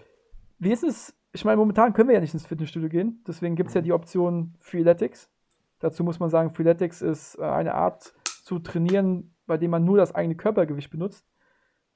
[0.59, 1.15] wie ist es?
[1.33, 3.93] Ich meine, momentan können wir ja nicht ins Fitnessstudio gehen, deswegen gibt es ja die
[3.93, 5.31] Option Freeletics.
[5.79, 9.97] Dazu muss man sagen, Freeletics ist äh, eine Art zu trainieren, bei dem man nur
[9.97, 11.25] das eigene Körpergewicht benutzt.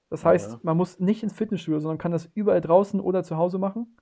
[0.09, 0.61] Das heißt, Ja.
[0.62, 3.97] man muss nicht ins Fitnessstudio, sondern kann das überall draußen oder zu Hause machen.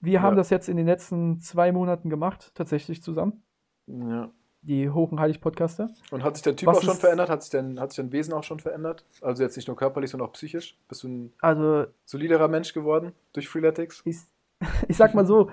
[0.00, 0.38] Wir haben Ja.
[0.38, 3.42] das jetzt in den letzten zwei Monaten gemacht, tatsächlich zusammen.
[3.86, 4.30] Ja.
[4.62, 5.88] Die Hoch- und Heilig-Podcaster.
[6.10, 7.30] Und hat sich dein Typ Was auch schon verändert?
[7.30, 9.04] Hat sich, dein, hat sich dein Wesen auch schon verändert?
[9.22, 10.76] Also jetzt nicht nur körperlich, sondern auch psychisch?
[10.88, 14.02] Bist du ein Also, soliderer Mensch geworden durch Freeletics?
[14.04, 14.18] ich,
[14.88, 15.50] ich sag mal so,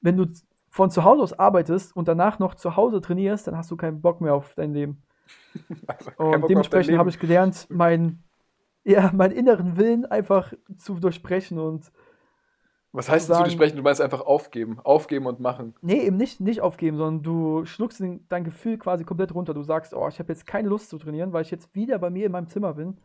[0.00, 0.26] wenn du
[0.70, 4.00] von zu Hause aus arbeitest und danach noch zu Hause trainierst, dann hast du keinen
[4.00, 5.02] Bock mehr auf dein Leben.
[5.86, 8.22] Bock Und dementsprechend habe ich gelernt, mein
[8.84, 11.92] ja, meinen inneren Willen einfach zu durchbrechen und
[12.92, 13.76] Was heißt Sagen- zu durchbrechen?
[13.76, 14.80] Du meinst einfach aufgeben.
[14.82, 15.74] Aufgeben und machen.
[15.80, 19.54] Nee, eben nicht, nicht aufgeben, sondern du schluckst dein Gefühl quasi komplett runter.
[19.54, 22.10] Du sagst, oh, ich habe jetzt keine Lust zu trainieren, weil ich jetzt wieder bei
[22.10, 22.96] mir in meinem Zimmer bin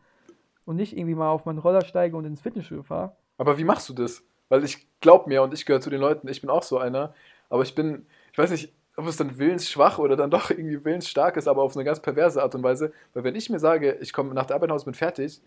[0.64, 3.14] und nicht irgendwie mal auf meinen Roller steige und ins Fitnessstudio fahre.
[3.38, 4.24] Aber wie machst du das?
[4.48, 7.14] Weil ich glaub mir und ich gehöre zu den Leuten, ich bin auch so einer,
[7.48, 11.36] aber ich bin, ich weiß nicht, ob es dann willensschwach oder dann doch irgendwie willensstark
[11.36, 12.92] ist, aber auf eine ganz perverse Art und Weise.
[13.14, 15.40] Weil wenn ich mir sage, ich komme nach der Arbeit nach Hause, bin fertig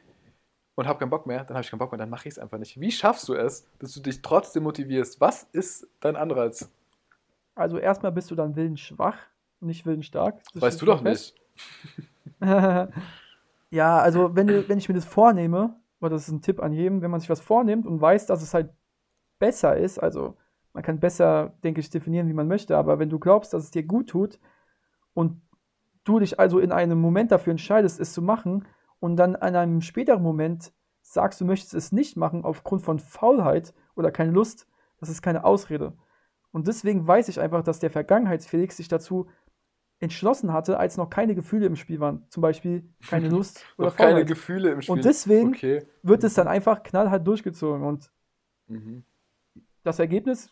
[0.80, 2.40] und habe keinen Bock mehr, dann habe ich keinen Bock mehr, dann mache ich es
[2.40, 2.80] einfach nicht.
[2.80, 5.20] Wie schaffst du es, dass du dich trotzdem motivierst?
[5.20, 6.72] Was ist dein Anreiz?
[7.54, 9.18] Also erstmal bist du dann willensschwach
[9.60, 10.40] und nicht willensstark.
[10.54, 11.36] Das weißt du doch fest.
[12.40, 12.50] nicht.
[13.72, 16.72] ja, also wenn, du, wenn ich mir das vornehme, oder das ist ein Tipp an
[16.72, 18.70] jedem, wenn man sich was vornimmt und weiß, dass es halt
[19.38, 20.38] besser ist, also
[20.72, 23.72] man kann besser, denke ich, definieren, wie man möchte, aber wenn du glaubst, dass es
[23.72, 24.40] dir gut tut
[25.14, 25.42] und
[26.06, 28.66] du dich also in einem Moment dafür entscheidest, es zu machen
[29.00, 33.74] und dann an einem späteren Moment sagst, du möchtest es nicht machen aufgrund von Faulheit
[33.96, 34.68] oder keine Lust,
[35.00, 35.94] das ist keine Ausrede.
[36.52, 39.28] Und deswegen weiß ich einfach, dass der Vergangenheitsfelix sich dazu
[40.00, 42.26] entschlossen hatte, als noch keine Gefühle im Spiel waren.
[42.30, 44.28] Zum Beispiel keine Lust oder Noch keine Faulheit.
[44.28, 44.94] Gefühle im Spiel.
[44.96, 45.86] Und deswegen Okay.
[46.04, 47.84] wird es dann einfach knallhart durchgezogen.
[47.84, 48.12] Und
[48.68, 49.04] Mhm.
[49.84, 50.50] das Ergebnis,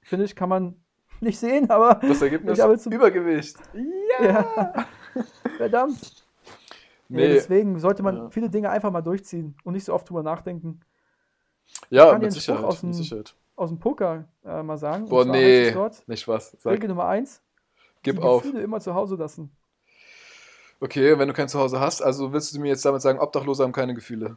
[0.00, 0.76] finde ich, kann man
[1.20, 3.56] nicht sehen, aber Das Ergebnis Ich habe zum- Übergewicht.
[4.22, 4.86] ja,
[5.56, 6.21] verdammt.
[7.12, 7.28] Nee.
[7.28, 7.34] Nee.
[7.34, 8.30] deswegen sollte man Ja.
[8.30, 10.80] viele Dinge einfach mal durchziehen und nicht so oft drüber nachdenken.
[11.90, 13.34] Ja, mit Sicherheit, aus mit dem- Sicherheit.
[13.54, 15.08] Aus dem Poker äh, mal sagen.
[15.08, 15.70] Boah, nee.
[15.72, 16.56] dort, Nicht Spaß.
[16.58, 17.42] Sag, Regel Nummer eins,
[18.02, 18.42] gib die auf.
[18.42, 19.54] Gefühle immer zu Hause lassen.
[20.80, 23.72] Okay, wenn du kein Zuhause hast, also willst du mir jetzt damit sagen, Obdachlose haben
[23.72, 24.36] keine Gefühle?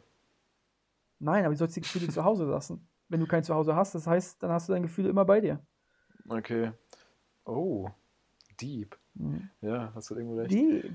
[1.18, 2.86] Nein, aber du sollst die Gefühle zu Hause lassen.
[3.08, 5.58] Wenn du kein Zuhause hast, das heißt, dann hast du deine Gefühle immer bei dir.
[6.28, 6.72] Okay.
[7.44, 7.88] Oh,
[8.60, 8.96] deep.
[9.14, 9.48] Mhm.
[9.60, 10.52] Ja, hast du irgendwo recht.
[10.52, 10.94] Deep.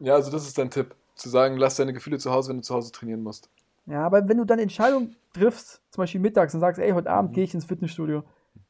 [0.00, 0.94] Ja, also das ist dein Tipp.
[1.14, 3.48] Zu sagen, lass deine Gefühle zu Hause, wenn du zu Hause trainieren musst.
[3.86, 7.30] Ja, aber wenn du dann Entscheidungen triffst, zum Beispiel mittags und sagst, ey, heute Abend
[7.30, 7.34] Mhm.
[7.34, 8.24] gehe ich ins Fitnessstudio,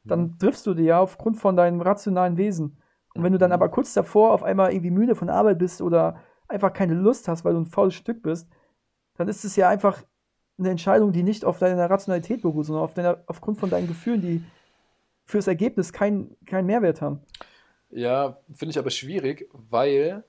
[0.05, 2.77] dann triffst du die ja aufgrund von deinem rationalen Wesen.
[3.15, 3.55] Und wenn du dann Mhm.
[3.55, 7.45] aber kurz davor auf einmal irgendwie müde von Arbeit bist oder einfach keine Lust hast,
[7.45, 8.47] weil du ein faules Stück bist,
[9.17, 10.03] dann ist es ja einfach
[10.59, 14.21] eine Entscheidung, die nicht auf deiner Rationalität beruht, sondern auf deiner, aufgrund von deinen Gefühlen,
[14.21, 14.45] die
[15.25, 17.21] fürs Ergebnis keinen keinen Mehrwert haben.
[17.91, 20.25] Ja, finde ich aber schwierig, weil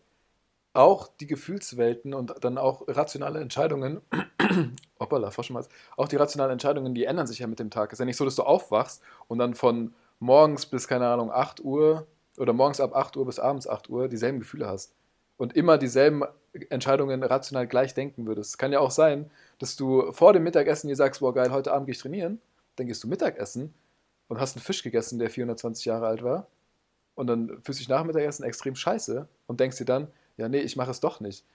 [0.76, 4.02] auch die Gefühlswelten und dann auch rationale Entscheidungen,
[5.00, 7.92] hoppala, Froschenmalz, auch die rationalen Entscheidungen, die ändern sich ja mit dem Tag.
[7.92, 11.32] Es ist ja nicht so, dass du aufwachst und dann von morgens bis, keine Ahnung,
[11.32, 12.08] 8 Uhr
[12.38, 14.94] oder morgens ab 8 Uhr bis abends 8 Uhr dieselben Gefühle hast
[15.38, 16.24] und immer dieselben
[16.70, 18.52] Entscheidungen rational gleich denken würdest.
[18.52, 21.74] Es kann ja auch sein, dass du vor dem Mittagessen dir sagst, boah geil, heute
[21.74, 22.40] Abend gehe ich trainieren,
[22.76, 23.74] dann gehst du Mittagessen
[24.28, 26.48] und hast einen Fisch gegessen, der 420 Jahre alt war
[27.16, 30.60] und dann fühlst du dich nach Mittagessen extrem scheiße und denkst dir dann, ja, nee,
[30.60, 31.46] ich mache es doch nicht.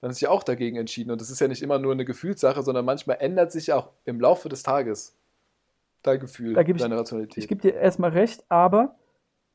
[0.00, 1.10] Dann ist ja auch dagegen entschieden.
[1.10, 3.90] Und das ist ja nicht immer nur eine Gefühlssache, sondern manchmal ändert sich ja auch
[4.04, 5.16] im Laufe des Tages
[6.02, 7.38] dein Gefühl, Da gebe ich- deine Rationalität.
[7.44, 8.96] Ich gebe dir erstmal recht, aber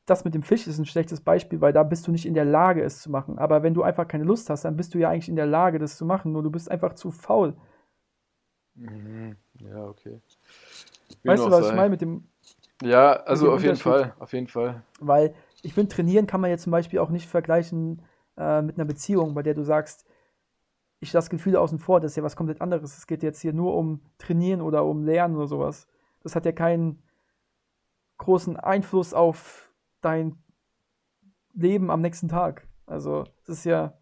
[0.06, 2.46] das mit dem Fisch ist ein schlechtes Beispiel, weil da bist du nicht in der
[2.46, 3.38] Lage, es zu machen.
[3.38, 5.80] Aber wenn du einfach keine Lust hast, dann bist du ja eigentlich in der Lage,
[5.80, 7.58] das zu machen, nur du bist einfach zu faul.
[8.76, 9.36] Mhm.
[9.60, 10.22] Ja, okay.
[11.24, 11.76] Wie Weißt du, was ich sei.
[11.76, 12.24] meine mit dem,
[12.82, 13.76] Ja, also dem auf jeden?
[13.76, 14.82] Fall, auf jeden Fall.
[15.00, 18.02] weil ich finde, trainieren kann man jetzt zum Beispiel auch nicht vergleichen
[18.38, 20.06] äh, mit einer Beziehung, bei der du sagst,
[21.00, 22.98] ich lasse Gefühle außen vor, das ist ja was komplett anderes.
[22.98, 25.88] Es geht jetzt hier nur um Trainieren oder um Lernen oder sowas.
[26.24, 27.04] Das hat ja keinen
[28.18, 29.72] großen Einfluss auf
[30.02, 30.42] dein
[31.54, 32.68] Leben am nächsten Tag.
[32.88, 33.98] Also, das ist ja,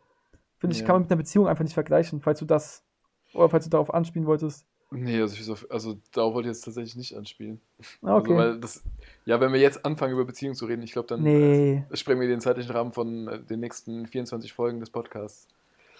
[0.55, 0.87] finde ich, Ja.
[0.87, 2.85] kann man mit einer Beziehung einfach nicht vergleichen, falls du das,
[3.33, 4.65] oder falls du darauf anspielen wolltest.
[4.91, 7.59] Nee, also, also darauf wollte ich jetzt tatsächlich nicht anspielen.
[8.01, 8.33] Ah, Okay.
[8.33, 8.83] Also, weil das,
[9.25, 12.21] ja, wenn wir jetzt anfangen, über Beziehungen zu reden, ich glaube, dann nee, äh, sprengen
[12.21, 15.47] wir den zeitlichen Rahmen von äh, den nächsten 24 Folgen des Podcasts.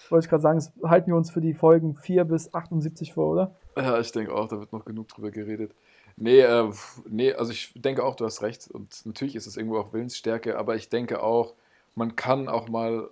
[0.08, 3.32] wollte ich gerade sagen, das halten wir uns für die Folgen 4 bis 78 vor,
[3.32, 3.54] oder?
[3.76, 5.72] Ja, ich denke auch, da wird noch genug drüber geredet.
[6.16, 6.70] Nee, äh,
[7.06, 8.70] nee, also ich denke auch, du hast recht.
[8.70, 11.52] Und natürlich ist es irgendwo auch Willensstärke, aber ich denke auch,
[11.94, 13.10] man kann auch mal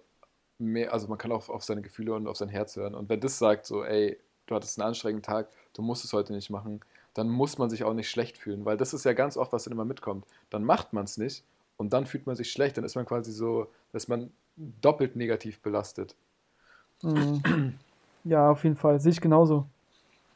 [0.58, 2.94] mehr, also man kann auch auf seine Gefühle und auf sein Herz hören.
[2.94, 6.32] Und wenn das sagt, so, ey, du hattest einen anstrengenden Tag, du musst es heute
[6.32, 6.80] nicht machen,
[7.14, 9.64] dann muss man sich auch nicht schlecht fühlen, weil das ist ja ganz oft, was
[9.64, 10.26] dann immer mitkommt.
[10.50, 11.44] Dann macht man es nicht
[11.76, 15.60] und dann fühlt man sich schlecht, dann ist man quasi so, dass man doppelt negativ
[15.60, 16.14] belastet.
[17.02, 17.74] Mhm.
[18.24, 19.00] Ja, auf jeden Fall.
[19.00, 19.66] Sehe ich genauso.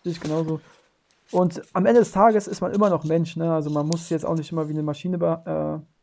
[0.03, 0.61] Sehe ich genauso.
[1.31, 3.53] Und am Ende des Tages ist man immer noch Mensch, ne?
[3.53, 5.16] Also man muss jetzt auch nicht immer wie eine Maschine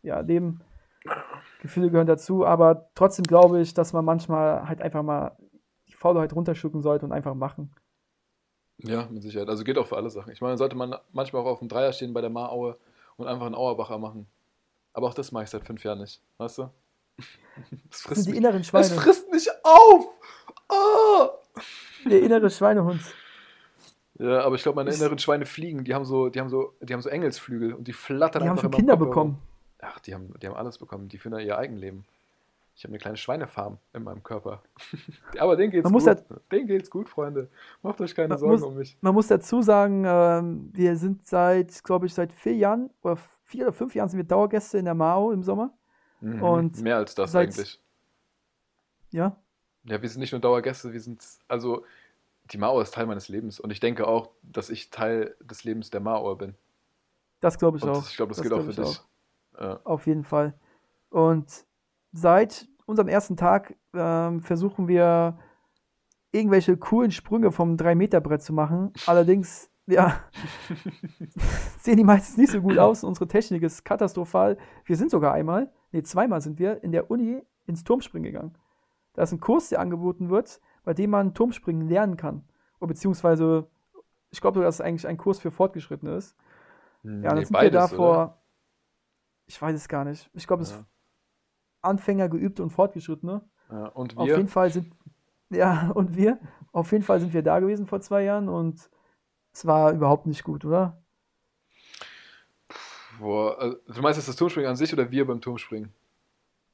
[0.03, 0.61] äh, ja, leben.
[1.61, 5.35] Gefühle gehören dazu, aber trotzdem glaube ich, dass man manchmal halt einfach mal
[5.87, 7.71] die Faulheit runterschlucken sollte und einfach machen.
[8.79, 9.49] Ja, mit Sicherheit.
[9.49, 10.31] Also geht auch für alle Sachen.
[10.31, 12.77] Ich meine, sollte man manchmal auch auf dem Dreier stehen bei der Maraue
[13.17, 14.27] und einfach einen Auerbacher machen.
[14.93, 16.21] Aber auch das mache ich seit fünf Jahren nicht.
[16.37, 16.69] Weißt du?
[17.17, 17.25] Das
[17.89, 19.01] Das frisst, die mich, inneren das Schweine.
[19.01, 20.07] frisst mich auf!
[20.69, 21.29] Ah!
[22.09, 23.01] Der innere Schweinehund.
[24.17, 25.83] Ja, aber ich glaube, meine inneren Schweine fliegen.
[25.83, 28.57] Die haben so, die haben so, die haben so Engelsflügel und die flattern Die haben
[28.57, 29.39] einfach schon in meinem Kinder bekommen.
[29.79, 31.09] Ach, die haben, die haben alles bekommen.
[31.09, 32.05] Die da ihr Eigenleben.
[32.77, 34.61] Ich habe eine kleine Schweinefarm in meinem Körper.
[35.39, 36.23] aber denen geht's Man gut.
[36.51, 37.49] denen geht's gut, Freunde.
[37.81, 38.97] Macht euch keine Sorgen muss- um mich.
[39.01, 43.63] Man muss dazu sagen, ähm, wir sind seit, glaube ich, seit vier Jahren oder vier
[43.65, 45.71] oder fünf Jahren sind wir Dauergäste in der Mao im Sommer.
[46.21, 46.41] Mhm.
[46.41, 47.81] und Mehr als das seit- eigentlich.
[49.11, 49.37] Ja,
[49.85, 51.85] Ja, wir sind nicht nur Dauergäste, wir sind, also
[52.51, 55.89] die Mauer ist Teil meines Lebens und ich denke auch, dass ich Teil des Lebens
[55.91, 56.55] der Mauer bin.
[57.39, 57.95] das glaube ich Und auch.
[57.97, 59.01] das, ich glaube, das, Das geht auch für ich dich.
[59.59, 59.79] Ja.
[59.83, 60.53] Auf jeden Fall.
[61.09, 61.65] Und
[62.15, 65.37] seit unserem ersten Tag ähm, versuchen wir
[66.31, 68.91] irgendwelche coolen Sprünge vom 3-Meter-Brett zu machen.
[69.05, 70.19] Allerdings, ja,
[71.79, 73.03] sehen die meistens nicht so gut aus.
[73.03, 74.57] Unsere Technik ist katastrophal.
[74.85, 78.55] Wir sind sogar einmal, nee, zweimal sind wir in der Uni ins Turmspringen gegangen.
[79.13, 82.43] Da ist ein Kurs, der angeboten wird, bei dem man Turmspringen lernen kann.
[82.79, 83.67] Oder beziehungsweise,
[84.29, 86.35] ich glaube, dass es eigentlich ein Kurs für Fortgeschrittene ist.
[87.03, 88.09] Ja, dann Nee, sind wir da beides, vor.
[88.11, 88.41] oder?
[89.47, 90.29] Ich weiß es gar nicht.
[90.33, 90.77] Ich glaube, es Ja.
[90.79, 90.85] ist
[91.85, 93.41] Anfänger, Geübte und Fortgeschrittene.
[93.71, 94.93] Ja, und Auf wir, jeden Fall sind.
[95.49, 96.39] Ja, und wir.
[96.71, 98.89] Auf jeden Fall sind wir da gewesen vor zwei Jahren und
[99.53, 101.01] es war überhaupt nicht gut, oder?
[103.19, 105.93] boah, also, du meinst jetzt das Turmspringen an sich oder wir beim Turmspringen?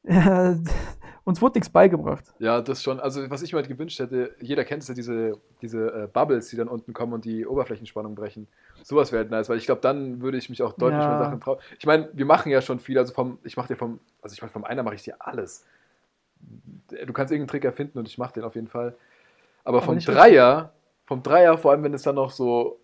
[0.04, 0.56] Ja,
[1.24, 2.26] uns wurde nichts beigebracht.
[2.40, 3.00] Ja, das schon.
[3.00, 6.50] Also, was ich mir halt gewünscht hätte, jeder kennt es ja, diese, diese äh, Bubbles,
[6.50, 8.48] die dann unten kommen und die Oberflächenspannung brechen.
[8.84, 11.10] Sowas wäre halt nice, weil ich glaube, dann würde ich mich auch deutlich Ja.
[11.10, 11.60] mehr Sachen trauen.
[11.78, 14.42] Ich meine, wir machen ja schon viel, also vom, ich mache dir vom, also ich
[14.42, 15.66] meine, vom einer mache ich dir alles.
[17.06, 18.96] Du kannst irgendeinen Trick erfinden und ich mache den auf jeden Fall.
[19.64, 20.74] Aber, Aber vom Dreier,
[21.06, 22.80] vom Dreier, vor allem wenn es dann noch so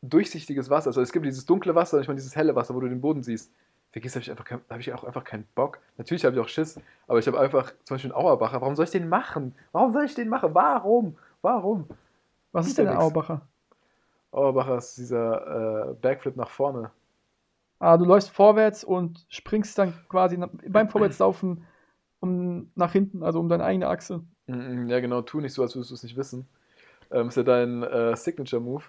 [0.00, 2.74] durchsichtiges Wasser ist, also es gibt dieses dunkle Wasser und ich meine dieses helle Wasser,
[2.74, 3.52] wo du den Boden siehst.
[3.92, 5.78] Vergiss, habe ich einfach kein, da habe ich auch einfach keinen Bock.
[5.98, 8.60] Natürlich habe ich auch Schiss, aber ich habe einfach zum Beispiel einen Auerbacher.
[8.60, 9.54] Warum soll ich den machen?
[9.72, 10.54] Warum soll ich den machen?
[10.54, 11.16] Warum?
[11.42, 11.88] Warum?
[12.52, 12.96] Was Ist denn ein.
[12.96, 13.42] Auerbacher?
[14.32, 16.90] Auerbacher ist dieser äh, Backflip nach vorne.
[17.78, 20.36] Ah, du läufst vorwärts und springst dann quasi
[20.68, 21.64] beim Vorwärtslaufen
[22.20, 24.22] um nach hinten, also um deine eigene Achse.
[24.46, 26.46] Mhm, Ja, genau, tu nicht so, als würdest du es nicht wissen.
[27.10, 28.84] Ähm, ist ja dein äh, Signature-Move.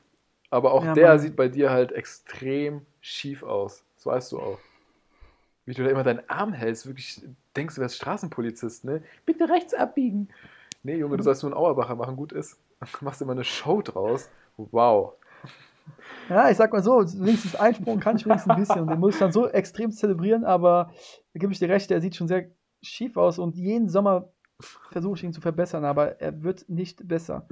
[0.50, 1.20] Aber auch Ja, der Mann.
[1.20, 3.84] sieht bei dir halt extrem schief aus.
[3.96, 4.60] Das weißt du auch.
[5.66, 7.22] Wie du da immer deinen Arm hältst, wirklich
[7.56, 9.02] denkst, du wärst Straßenpolizist, ne?
[9.26, 10.30] Bitte rechts abbiegen.
[10.84, 12.60] Nee, Junge, du sollst nur einen Auerbacher machen, gut ist.
[12.80, 14.30] Du machst immer eine Show draus.
[14.58, 15.14] Wow.
[16.30, 18.88] Ja, ich sag mal so, wenigstens Einsprung kann ich wenigstens ein bisschen.
[18.88, 20.92] Den muss ich dann so extrem zelebrieren, aber
[21.34, 22.50] da gebe ich dir recht, der sieht schon sehr
[22.82, 27.48] schief aus und jeden Sommer versuche ich ihn zu verbessern, aber er wird nicht besser.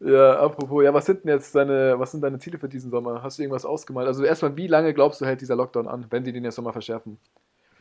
[0.00, 3.22] Ja, apropos, ja, was sind denn jetzt deine, was sind deine Ziele für diesen Sommer?
[3.22, 4.08] Hast du irgendwas ausgemalt?
[4.08, 6.72] Also erstmal, wie lange glaubst du, hält dieser Lockdown an, wenn die den jetzt nochmal
[6.72, 7.18] verschärfen?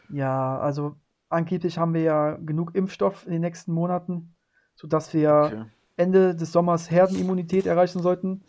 [0.10, 0.96] Ja, also
[1.30, 4.36] angeblich haben wir ja genug Impfstoff in den nächsten Monaten,
[4.76, 5.66] sodass wir Okay.
[5.98, 8.44] Ende des Sommers Herdenimmunität erreichen sollten.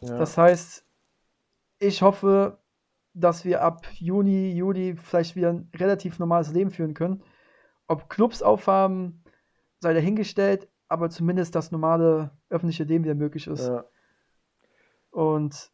[0.00, 0.16] Ja.
[0.18, 0.84] Das heißt,
[1.78, 2.58] ich hoffe,
[3.12, 7.22] dass wir ab Juni, Juli vielleicht wieder ein relativ normales Leben führen können.
[7.86, 9.22] Ob Clubs aufhaben,
[9.80, 13.68] sei dahingestellt, aber zumindest das normale öffentliche Leben wieder möglich ist.
[13.68, 13.84] ja.
[15.10, 15.70] Und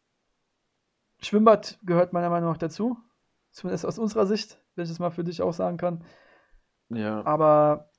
[1.19, 2.97] Schwimmbad gehört meiner Meinung nach dazu.
[3.51, 6.03] Zumindest aus unserer Sicht, wenn ich es mal für dich auch sagen kann.
[6.89, 7.25] ja.
[7.25, 7.89] Aber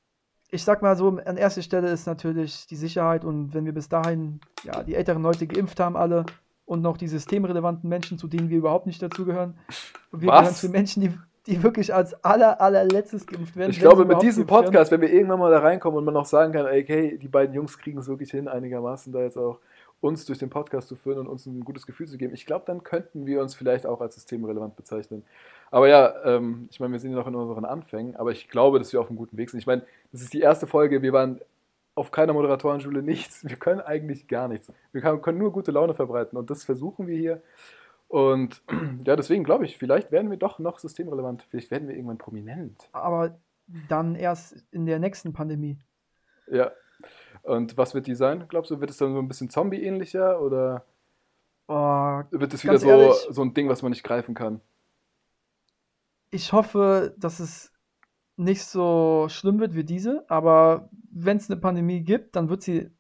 [0.51, 3.89] ich sag mal so, an erster Stelle ist natürlich die Sicherheit und wenn wir bis
[3.89, 6.27] dahin ja, die älteren Leute geimpft haben, alle
[6.65, 9.59] und noch die systemrelevanten Menschen, zu denen wir überhaupt nicht dazugehören.
[10.11, 10.41] Und wir Was?
[10.41, 13.71] gehören zu Menschen, die, die wirklich als aller, allerletztes geimpft werden.
[13.71, 14.65] Ich glaube, mit diesem geimpft werden.
[14.65, 17.29] Podcast, wenn wir irgendwann mal da reinkommen und man auch sagen kann, ey, okay, die
[17.29, 19.59] beiden Jungs kriegen es wirklich hin, einigermaßen da jetzt auch
[20.01, 22.35] uns durch den Podcast zu führen und uns ein gutes Gefühl zu geben.
[22.35, 25.25] Ich glaube, dann könnten wir uns vielleicht auch als systemrelevant bezeichnen.
[25.71, 28.79] Aber ja, ähm, ich meine, wir sind ja noch in unseren Anfängen, aber ich glaube,
[28.79, 29.61] dass wir auf einem guten Weg sind.
[29.61, 31.41] Ich meine, das ist die erste Folge, wir waren
[31.95, 33.45] auf keiner Moderatorenschule nichts.
[33.49, 34.71] Wir können eigentlich gar nichts.
[34.93, 37.43] Wir können nur gute Laune verbreiten und das versuchen wir hier.
[38.15, 38.63] Und
[39.05, 41.43] ja, deswegen glaube ich, vielleicht werden wir doch noch systemrelevant.
[41.51, 42.89] Vielleicht werden wir irgendwann prominent.
[42.93, 43.41] Aber
[43.89, 45.79] dann erst in der nächsten Pandemie.
[46.47, 46.71] Ja.
[47.43, 48.45] Und was wird die sein?
[48.49, 50.85] Glaubst du, wird es dann so ein bisschen Zombie-ähnlicher oder
[51.67, 53.27] Oh, wird es wieder so, ehrlich?
[53.31, 54.61] so ein Ding, was man nicht greifen kann?
[56.31, 57.73] ich hoffe, dass es
[58.37, 62.91] nicht so schlimm wird wie diese, aber wenn es eine Pandemie gibt, dann wird sie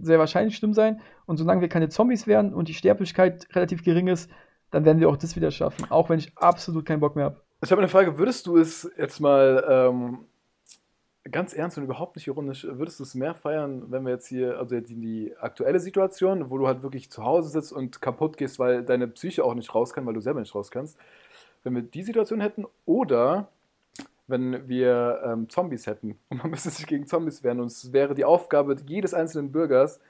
[0.00, 1.00] sehr wahrscheinlich schlimm sein.
[1.26, 4.30] Und solange wir keine Zombies werden und die Sterblichkeit relativ gering ist,
[4.74, 7.40] dann werden wir auch das wieder schaffen, auch wenn ich absolut keinen Bock mehr habe.
[7.62, 10.26] Ich habe eine Frage, würdest du es jetzt mal ähm,
[11.30, 14.58] ganz ernst und überhaupt nicht ironisch, würdest du es mehr feiern, wenn wir jetzt hier,
[14.58, 18.36] also jetzt in die aktuelle Situation, wo du halt wirklich zu Hause sitzt und kaputt
[18.36, 20.98] gehst, weil deine Psyche auch nicht raus kann, weil du selber nicht raus kannst,
[21.62, 23.48] wenn wir die Situation hätten oder
[24.26, 28.16] wenn wir ähm, Zombies hätten und man müsste sich gegen Zombies wehren und es wäre
[28.16, 30.00] die Aufgabe jedes einzelnen Bürgers,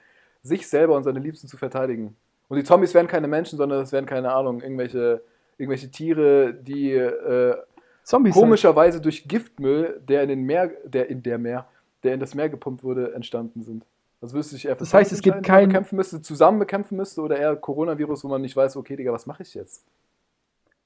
[0.42, 2.16] sich selber und seine Liebsten zu verteidigen.
[2.48, 5.22] Und die Zombies wären keine Menschen, sondern es wären keine Ahnung, irgendwelche,
[5.58, 7.56] irgendwelche Tiere, die äh,
[8.02, 8.34] Zombies.
[8.34, 8.42] halt.
[8.42, 11.66] komischerweise durch Giftmüll, der in den Meer, der in der Meer,
[12.02, 13.84] der in das Meer gepumpt wurde, entstanden sind.
[14.20, 16.22] Also würdest du dich eher Das heißt, es gibt entscheiden, die man kein- bekämpfen müsste,
[16.22, 19.54] zusammen bekämpfen müsste oder eher Coronavirus, wo man nicht weiß, okay, Digga, was mache ich
[19.54, 19.84] jetzt?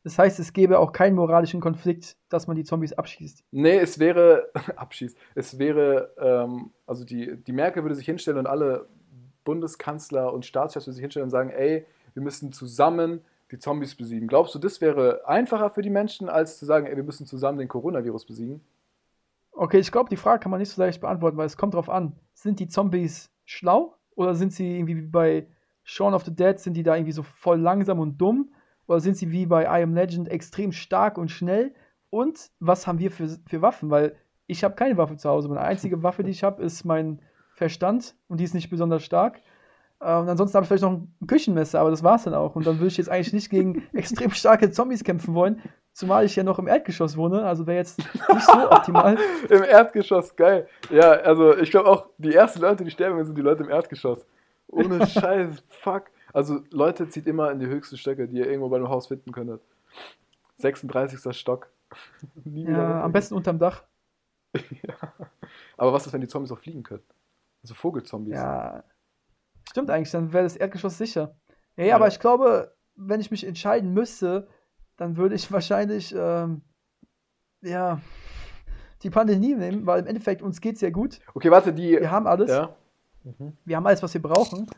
[0.05, 3.42] Das heißt, es gäbe auch keinen moralischen Konflikt, dass man die Zombies abschießt.
[3.51, 8.47] Nee, es wäre, abschieß, es wäre, ähm, also die, die Merkel würde sich hinstellen und
[8.47, 8.87] alle
[9.44, 13.20] Bundeskanzler und Staatschefs sich hinstellen und sagen, ey, wir müssen zusammen
[13.51, 14.29] die Zombies besiegen.
[14.29, 17.59] Glaubst du, das wäre einfacher für die Menschen, als zu sagen, ey, wir müssen zusammen
[17.59, 18.61] den Coronavirus besiegen?
[19.53, 21.88] Okay, ich glaube, die Frage kann man nicht so leicht beantworten, weil es kommt drauf
[21.88, 22.12] an.
[22.35, 25.46] Sind die Zombies schlau oder sind sie irgendwie wie bei
[25.83, 28.53] Shaun of the Dead, sind die da irgendwie so voll langsam und dumm?
[28.87, 31.74] Oder sind sie wie bei I Am Legend extrem stark und schnell?
[32.11, 33.90] Und was haben wir für, für Waffen?
[33.90, 35.48] Weil ich habe keine Waffe zu Hause.
[35.48, 37.20] Meine einzige Waffe, die ich habe, ist mein
[37.59, 39.40] Verstand und die ist nicht besonders stark.
[40.01, 42.55] Und ansonsten habe ich vielleicht noch ein Küchenmesser, aber das war's dann auch.
[42.55, 45.61] Und dann würde ich jetzt eigentlich nicht gegen extrem starke Zombies kämpfen wollen,
[45.92, 47.42] zumal ich ja noch im Erdgeschoss wohne.
[47.42, 49.18] Also wäre jetzt nicht so optimal.
[49.51, 50.68] Im Erdgeschoss, geil.
[50.90, 54.25] Ja, also ich glaube auch, die ersten Leute, die sterben, sind die Leute im Erdgeschoss.
[54.68, 56.05] Ohne Scheiß, fuck.
[56.33, 59.33] Also Leute, zieht immer in die höchsten Stöcke, die ihr irgendwo bei einem Haus finden
[59.33, 59.61] könntet.
[60.59, 61.37] 36.
[61.37, 61.68] Stock.
[62.44, 63.83] Ja, am besten unterm Dach.
[64.55, 64.94] Ja.
[65.77, 67.03] Aber was ist, wenn die Zombies auch fliegen können?
[67.68, 68.35] Also Vogelzombies.
[68.35, 68.83] Ja.
[69.68, 71.37] Stimmt eigentlich, dann wäre das Erdgeschoss sicher.
[71.76, 74.48] Ja, ja, aber ich glaube, wenn ich mich entscheiden müsste,
[74.96, 76.62] dann würde ich wahrscheinlich, ähm,
[77.61, 78.00] ja,
[79.02, 81.20] die Pandemie nehmen, weil im Endeffekt uns geht es ja gut.
[81.35, 81.90] Okay, warte, die.
[81.90, 82.50] Wir haben alles.
[82.50, 82.74] ja.
[83.66, 84.70] Wir haben alles, was wir brauchen.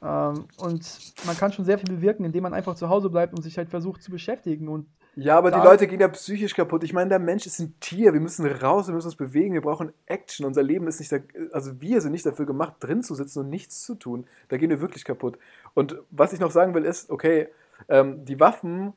[0.00, 3.42] Ähm, und man kann schon sehr viel bewirken, indem man einfach zu Hause bleibt und
[3.42, 4.68] sich halt versucht zu beschäftigen.
[4.68, 6.84] Und Ja, aber die Leute gehen ja psychisch kaputt.
[6.84, 8.12] Ich meine, der Mensch ist ein Tier.
[8.12, 10.46] Wir müssen raus, wir müssen uns bewegen, wir brauchen Action.
[10.46, 11.18] Unser Leben ist nicht, da,
[11.52, 14.26] also wir sind nicht dafür gemacht, drin zu sitzen und nichts zu tun.
[14.48, 15.38] Da gehen wir wirklich kaputt.
[15.74, 17.48] Und was ich noch sagen will, ist, okay,
[17.88, 18.92] ähm, die Waffen,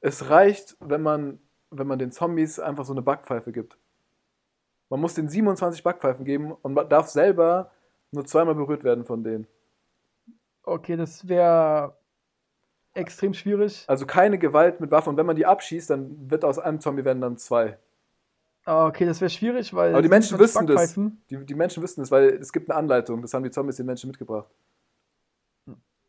[0.00, 1.38] es reicht, wenn man,
[1.70, 3.78] wenn man den Zombies einfach so eine Backpfeife gibt.
[4.90, 7.70] Man muss den 27 Backpfeifen geben und man darf selber
[8.10, 9.46] nur zweimal berührt werden von denen.
[10.64, 11.96] okay, das wäre
[12.94, 13.84] extrem schwierig.
[13.88, 15.10] Also keine Gewalt mit Waffen.
[15.10, 17.78] Und wenn man die abschießt, dann wird aus einem Zombie werden dann zwei.
[18.64, 19.92] Ah, Okay, das wäre schwierig, weil.
[19.92, 21.40] Aber die Menschen 27 wissen das.
[21.40, 23.22] Die, die Menschen wissen es, weil es gibt eine Anleitung.
[23.22, 24.48] Das haben die Zombies den Menschen mitgebracht.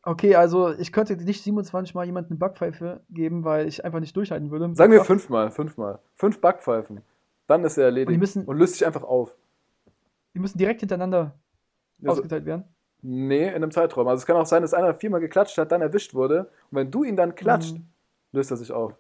[0.06, 4.16] Okay, also ich könnte nicht 27 Mal jemandem eine Backpfeife geben, weil ich einfach nicht
[4.18, 4.76] durchhalten würde.
[4.76, 6.00] Sagen wir fünfmal, fünfmal.
[6.16, 7.02] Fünf Backpfeifen.
[7.48, 8.14] Dann ist er erledigt.
[8.14, 9.34] Und müssen- und löst sich einfach auf.
[10.34, 11.34] Die müssen direkt hintereinander
[12.02, 12.66] Also, ausgeteilt werden.
[13.04, 14.08] Nee, in einem Zeitraum.
[14.08, 16.50] Also es kann auch sein, dass einer viermal geklatscht hat, dann erwischt wurde.
[16.72, 17.86] Und wenn du ihn dann klatscht, Mhm.
[18.32, 18.94] löst er sich auf.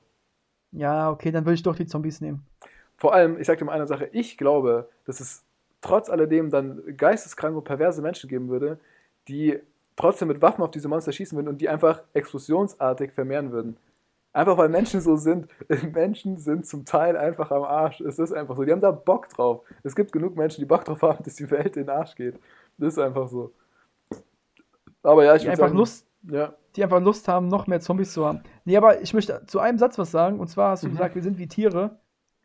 [0.72, 2.46] Ja, okay, dann würde ich doch die Zombies nehmen.
[2.98, 5.44] Vor allem, ich sag dir mal eine Sache, ich glaube, dass es
[5.82, 8.80] trotz alledem dann geisteskranke und perverse Menschen geben würde,
[9.28, 9.60] die
[9.96, 13.78] trotzdem mit Waffen auf diese Monster schießen würden und die einfach explosionsartig vermehren würden.
[14.32, 15.48] Einfach weil Menschen so sind.
[15.94, 18.02] Menschen sind zum Teil einfach am Arsch.
[18.02, 18.64] Es ist einfach so.
[18.64, 19.62] Die haben da Bock drauf.
[19.84, 22.40] Es gibt genug Menschen, die Bock drauf haben, dass die Welt in den Arsch geht.
[22.78, 23.52] Das ist einfach so.
[25.04, 28.14] Aber ja, ich Die einfach sagen, Lust, Ja, die einfach Lust haben, noch mehr Zombies
[28.14, 28.42] zu haben.
[28.66, 30.40] Nee, aber ich möchte zu einem Satz was sagen.
[30.40, 30.92] Und zwar hast du Mhm.
[30.94, 32.00] gesagt, wir sind wie Tiere.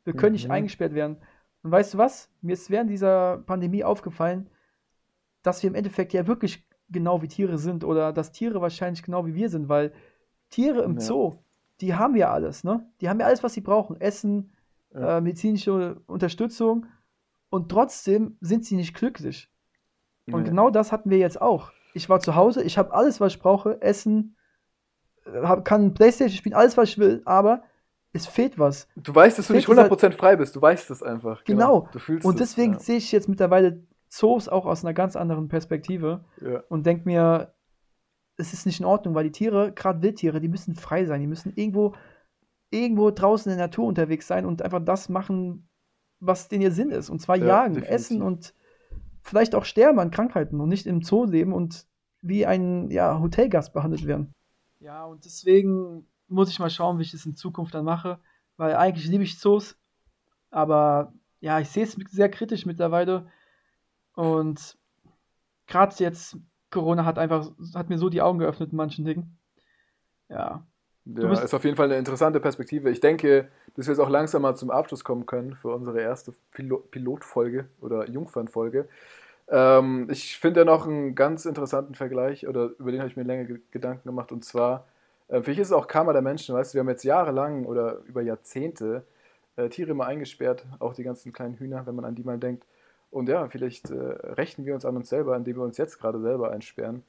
[0.04, 0.52] Wir können nicht Mhm.
[0.52, 1.18] eingesperrt werden.
[1.62, 2.28] Und weißt du was?
[2.40, 4.50] Mir ist während dieser Pandemie aufgefallen,
[5.42, 7.84] dass wir im Endeffekt ja wirklich genau wie Tiere sind.
[7.84, 9.68] Oder dass Tiere wahrscheinlich genau wie wir sind.
[9.68, 9.92] Weil
[10.50, 11.00] Tiere im Ja.
[11.00, 11.36] Zoo,
[11.80, 12.84] die haben ja alles, ne?
[13.00, 14.00] Die haben ja alles, was sie brauchen.
[14.00, 14.52] Essen,
[14.92, 15.18] Ja.
[15.18, 16.86] äh, medizinische Unterstützung.
[17.50, 19.50] Und trotzdem sind sie nicht glücklich.
[20.26, 20.48] Und Nee.
[20.48, 21.70] genau das hatten wir jetzt auch.
[21.98, 24.36] Ich war zu Hause, ich habe alles, was ich brauche, Essen,
[25.26, 27.62] äh, hab, kann Playstation spielen, alles, was ich will, aber
[28.12, 28.88] es fehlt was.
[28.96, 30.56] Du weißt, dass du Fehlt nicht 100% frei bist.
[30.56, 31.44] Du weißt es einfach.
[31.44, 31.88] Genau.
[31.92, 32.78] Du fühlst Und es, deswegen ja.
[32.78, 36.62] sehe ich jetzt mittlerweile Zoos auch aus einer ganz anderen Perspektive Ja.
[36.68, 37.52] und denke mir,
[38.36, 41.26] es ist nicht in Ordnung, weil die Tiere, gerade Wildtiere, die müssen frei sein, die
[41.26, 41.94] müssen irgendwo,
[42.70, 45.68] irgendwo draußen in der Natur unterwegs sein und einfach das machen,
[46.20, 47.10] was denn ihr Sinn ist.
[47.10, 47.94] Und zwar Ja, jagen, definitiv.
[47.94, 48.54] essen und
[49.22, 51.86] vielleicht auch sterben an Krankheiten und nicht im Zoo leben und
[52.22, 54.32] wie ein ja, Hotelgast behandelt werden.
[54.80, 58.20] Ja, und deswegen muss ich mal schauen, wie ich das in Zukunft dann mache,
[58.56, 59.76] weil eigentlich liebe ich Zoos,
[60.50, 63.30] aber ja, ich sehe es sehr kritisch mittlerweile
[64.14, 64.78] und
[65.66, 66.38] gerade jetzt
[66.70, 69.38] Corona hat einfach hat mir so die Augen geöffnet in manchen Dingen.
[70.28, 70.66] Ja,
[71.20, 72.90] Ja, bist- ist auf jeden Fall eine interessante Perspektive.
[72.90, 76.32] Ich denke, dass wir jetzt auch langsam mal zum Abschluss kommen können für unsere erste
[76.52, 78.88] Pilo Pilotfolge oder Jungfernfolge.
[79.50, 83.22] Ähm, ich finde ja noch einen ganz interessanten Vergleich, oder über den habe ich mir
[83.22, 84.86] länger ge Gedanken gemacht, und zwar,
[85.28, 87.98] äh, vielleicht ist es auch Karma der Menschen, weißt du, wir haben jetzt jahrelang oder
[88.06, 89.04] über Jahrzehnte
[89.56, 92.64] äh, Tiere immer eingesperrt, auch die ganzen kleinen Hühner, wenn man an die mal denkt.
[93.10, 96.20] Und ja, vielleicht äh, rächen wir uns an uns selber, indem wir uns jetzt gerade
[96.20, 97.02] selber einsperren.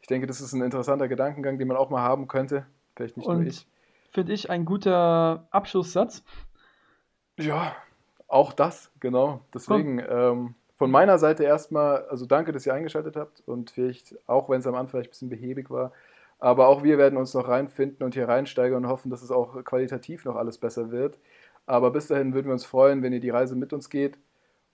[0.00, 2.66] Ich denke, das ist ein interessanter Gedankengang, den man auch mal haben könnte.
[2.94, 3.66] Vielleicht nicht nur Und ich.
[4.12, 6.22] finde ich ein guter Abschlusssatz.
[7.38, 7.74] Ja,
[8.26, 9.40] auch das, genau.
[9.54, 14.48] Deswegen, ähm, von meiner Seite erstmal, also danke, dass ihr eingeschaltet habt und vielleicht, auch
[14.48, 15.92] wenn es am Anfang vielleicht ein bisschen behäbig war,
[16.38, 19.64] aber auch wir werden uns noch reinfinden und hier reinsteigern und hoffen, dass es auch
[19.64, 21.18] qualitativ noch alles besser wird.
[21.66, 24.18] Aber bis dahin würden wir uns freuen, wenn ihr die Reise mit uns geht.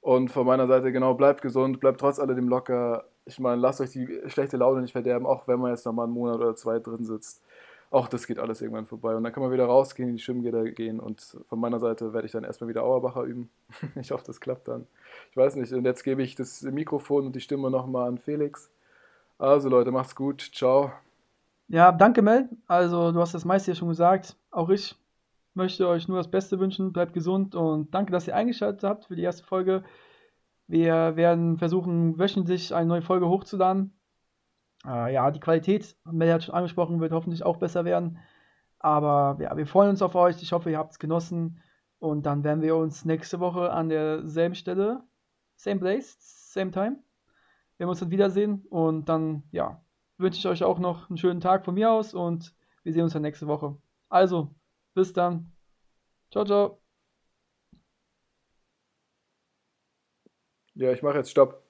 [0.02, 3.07] Und von meiner Seite, genau, bleibt gesund, bleibt trotz alledem locker.
[3.24, 6.05] Ich meine, lasst euch die schlechte Laune nicht verderben, auch wenn man jetzt noch mal
[6.05, 7.42] einen Monat oder zwei drin sitzt.
[7.95, 9.14] Auch das geht alles irgendwann vorbei.
[9.14, 10.99] Und dann kann man wieder rausgehen, in die Schwimmgitter gehen.
[10.99, 13.51] Und von meiner Seite werde ich dann erstmal wieder Auerbacher üben.
[13.95, 14.88] ich hoffe, das klappt dann.
[15.30, 15.72] Ich weiß nicht.
[15.72, 18.68] Und jetzt gebe ich das Mikrofon und die Stimme nochmal an Felix.
[19.38, 20.40] Also Leute, macht's gut.
[20.40, 20.90] Ciao.
[21.68, 22.49] Ja, danke Mel.
[22.66, 24.34] Also du hast das meiste ja schon gesagt.
[24.51, 24.97] Auch ich
[25.55, 26.92] möchte euch nur das Beste wünschen.
[26.92, 29.84] Bleibt gesund und danke, dass ihr eingeschaltet habt für die erste Folge.
[30.66, 33.92] Wir werden versuchen, wöchentlich eine neue Folge hochzuladen.
[34.85, 38.18] Äh, ja, die Qualität, Mel hat schon angesprochen, wird hoffentlich auch besser werden.
[38.78, 40.43] Aber ja, wir freuen uns auf euch.
[40.43, 41.62] Ich hoffe, ihr habt es genossen.
[41.99, 45.03] Und dann werden wir uns nächste Woche an derselben Stelle,
[45.57, 46.16] same place,
[46.53, 46.97] same time,
[47.78, 48.66] werden wir uns dann wiedersehen.
[48.68, 49.82] Und dann, ja,
[50.18, 53.14] wünsche ich euch auch noch einen schönen Tag von mir aus und wir sehen uns
[53.14, 53.76] dann nächste Woche.
[54.11, 54.55] Also,
[54.95, 55.53] bis dann.
[56.30, 56.80] Ciao, ciao.
[60.74, 61.63] Ja, ich mache jetzt Stopp.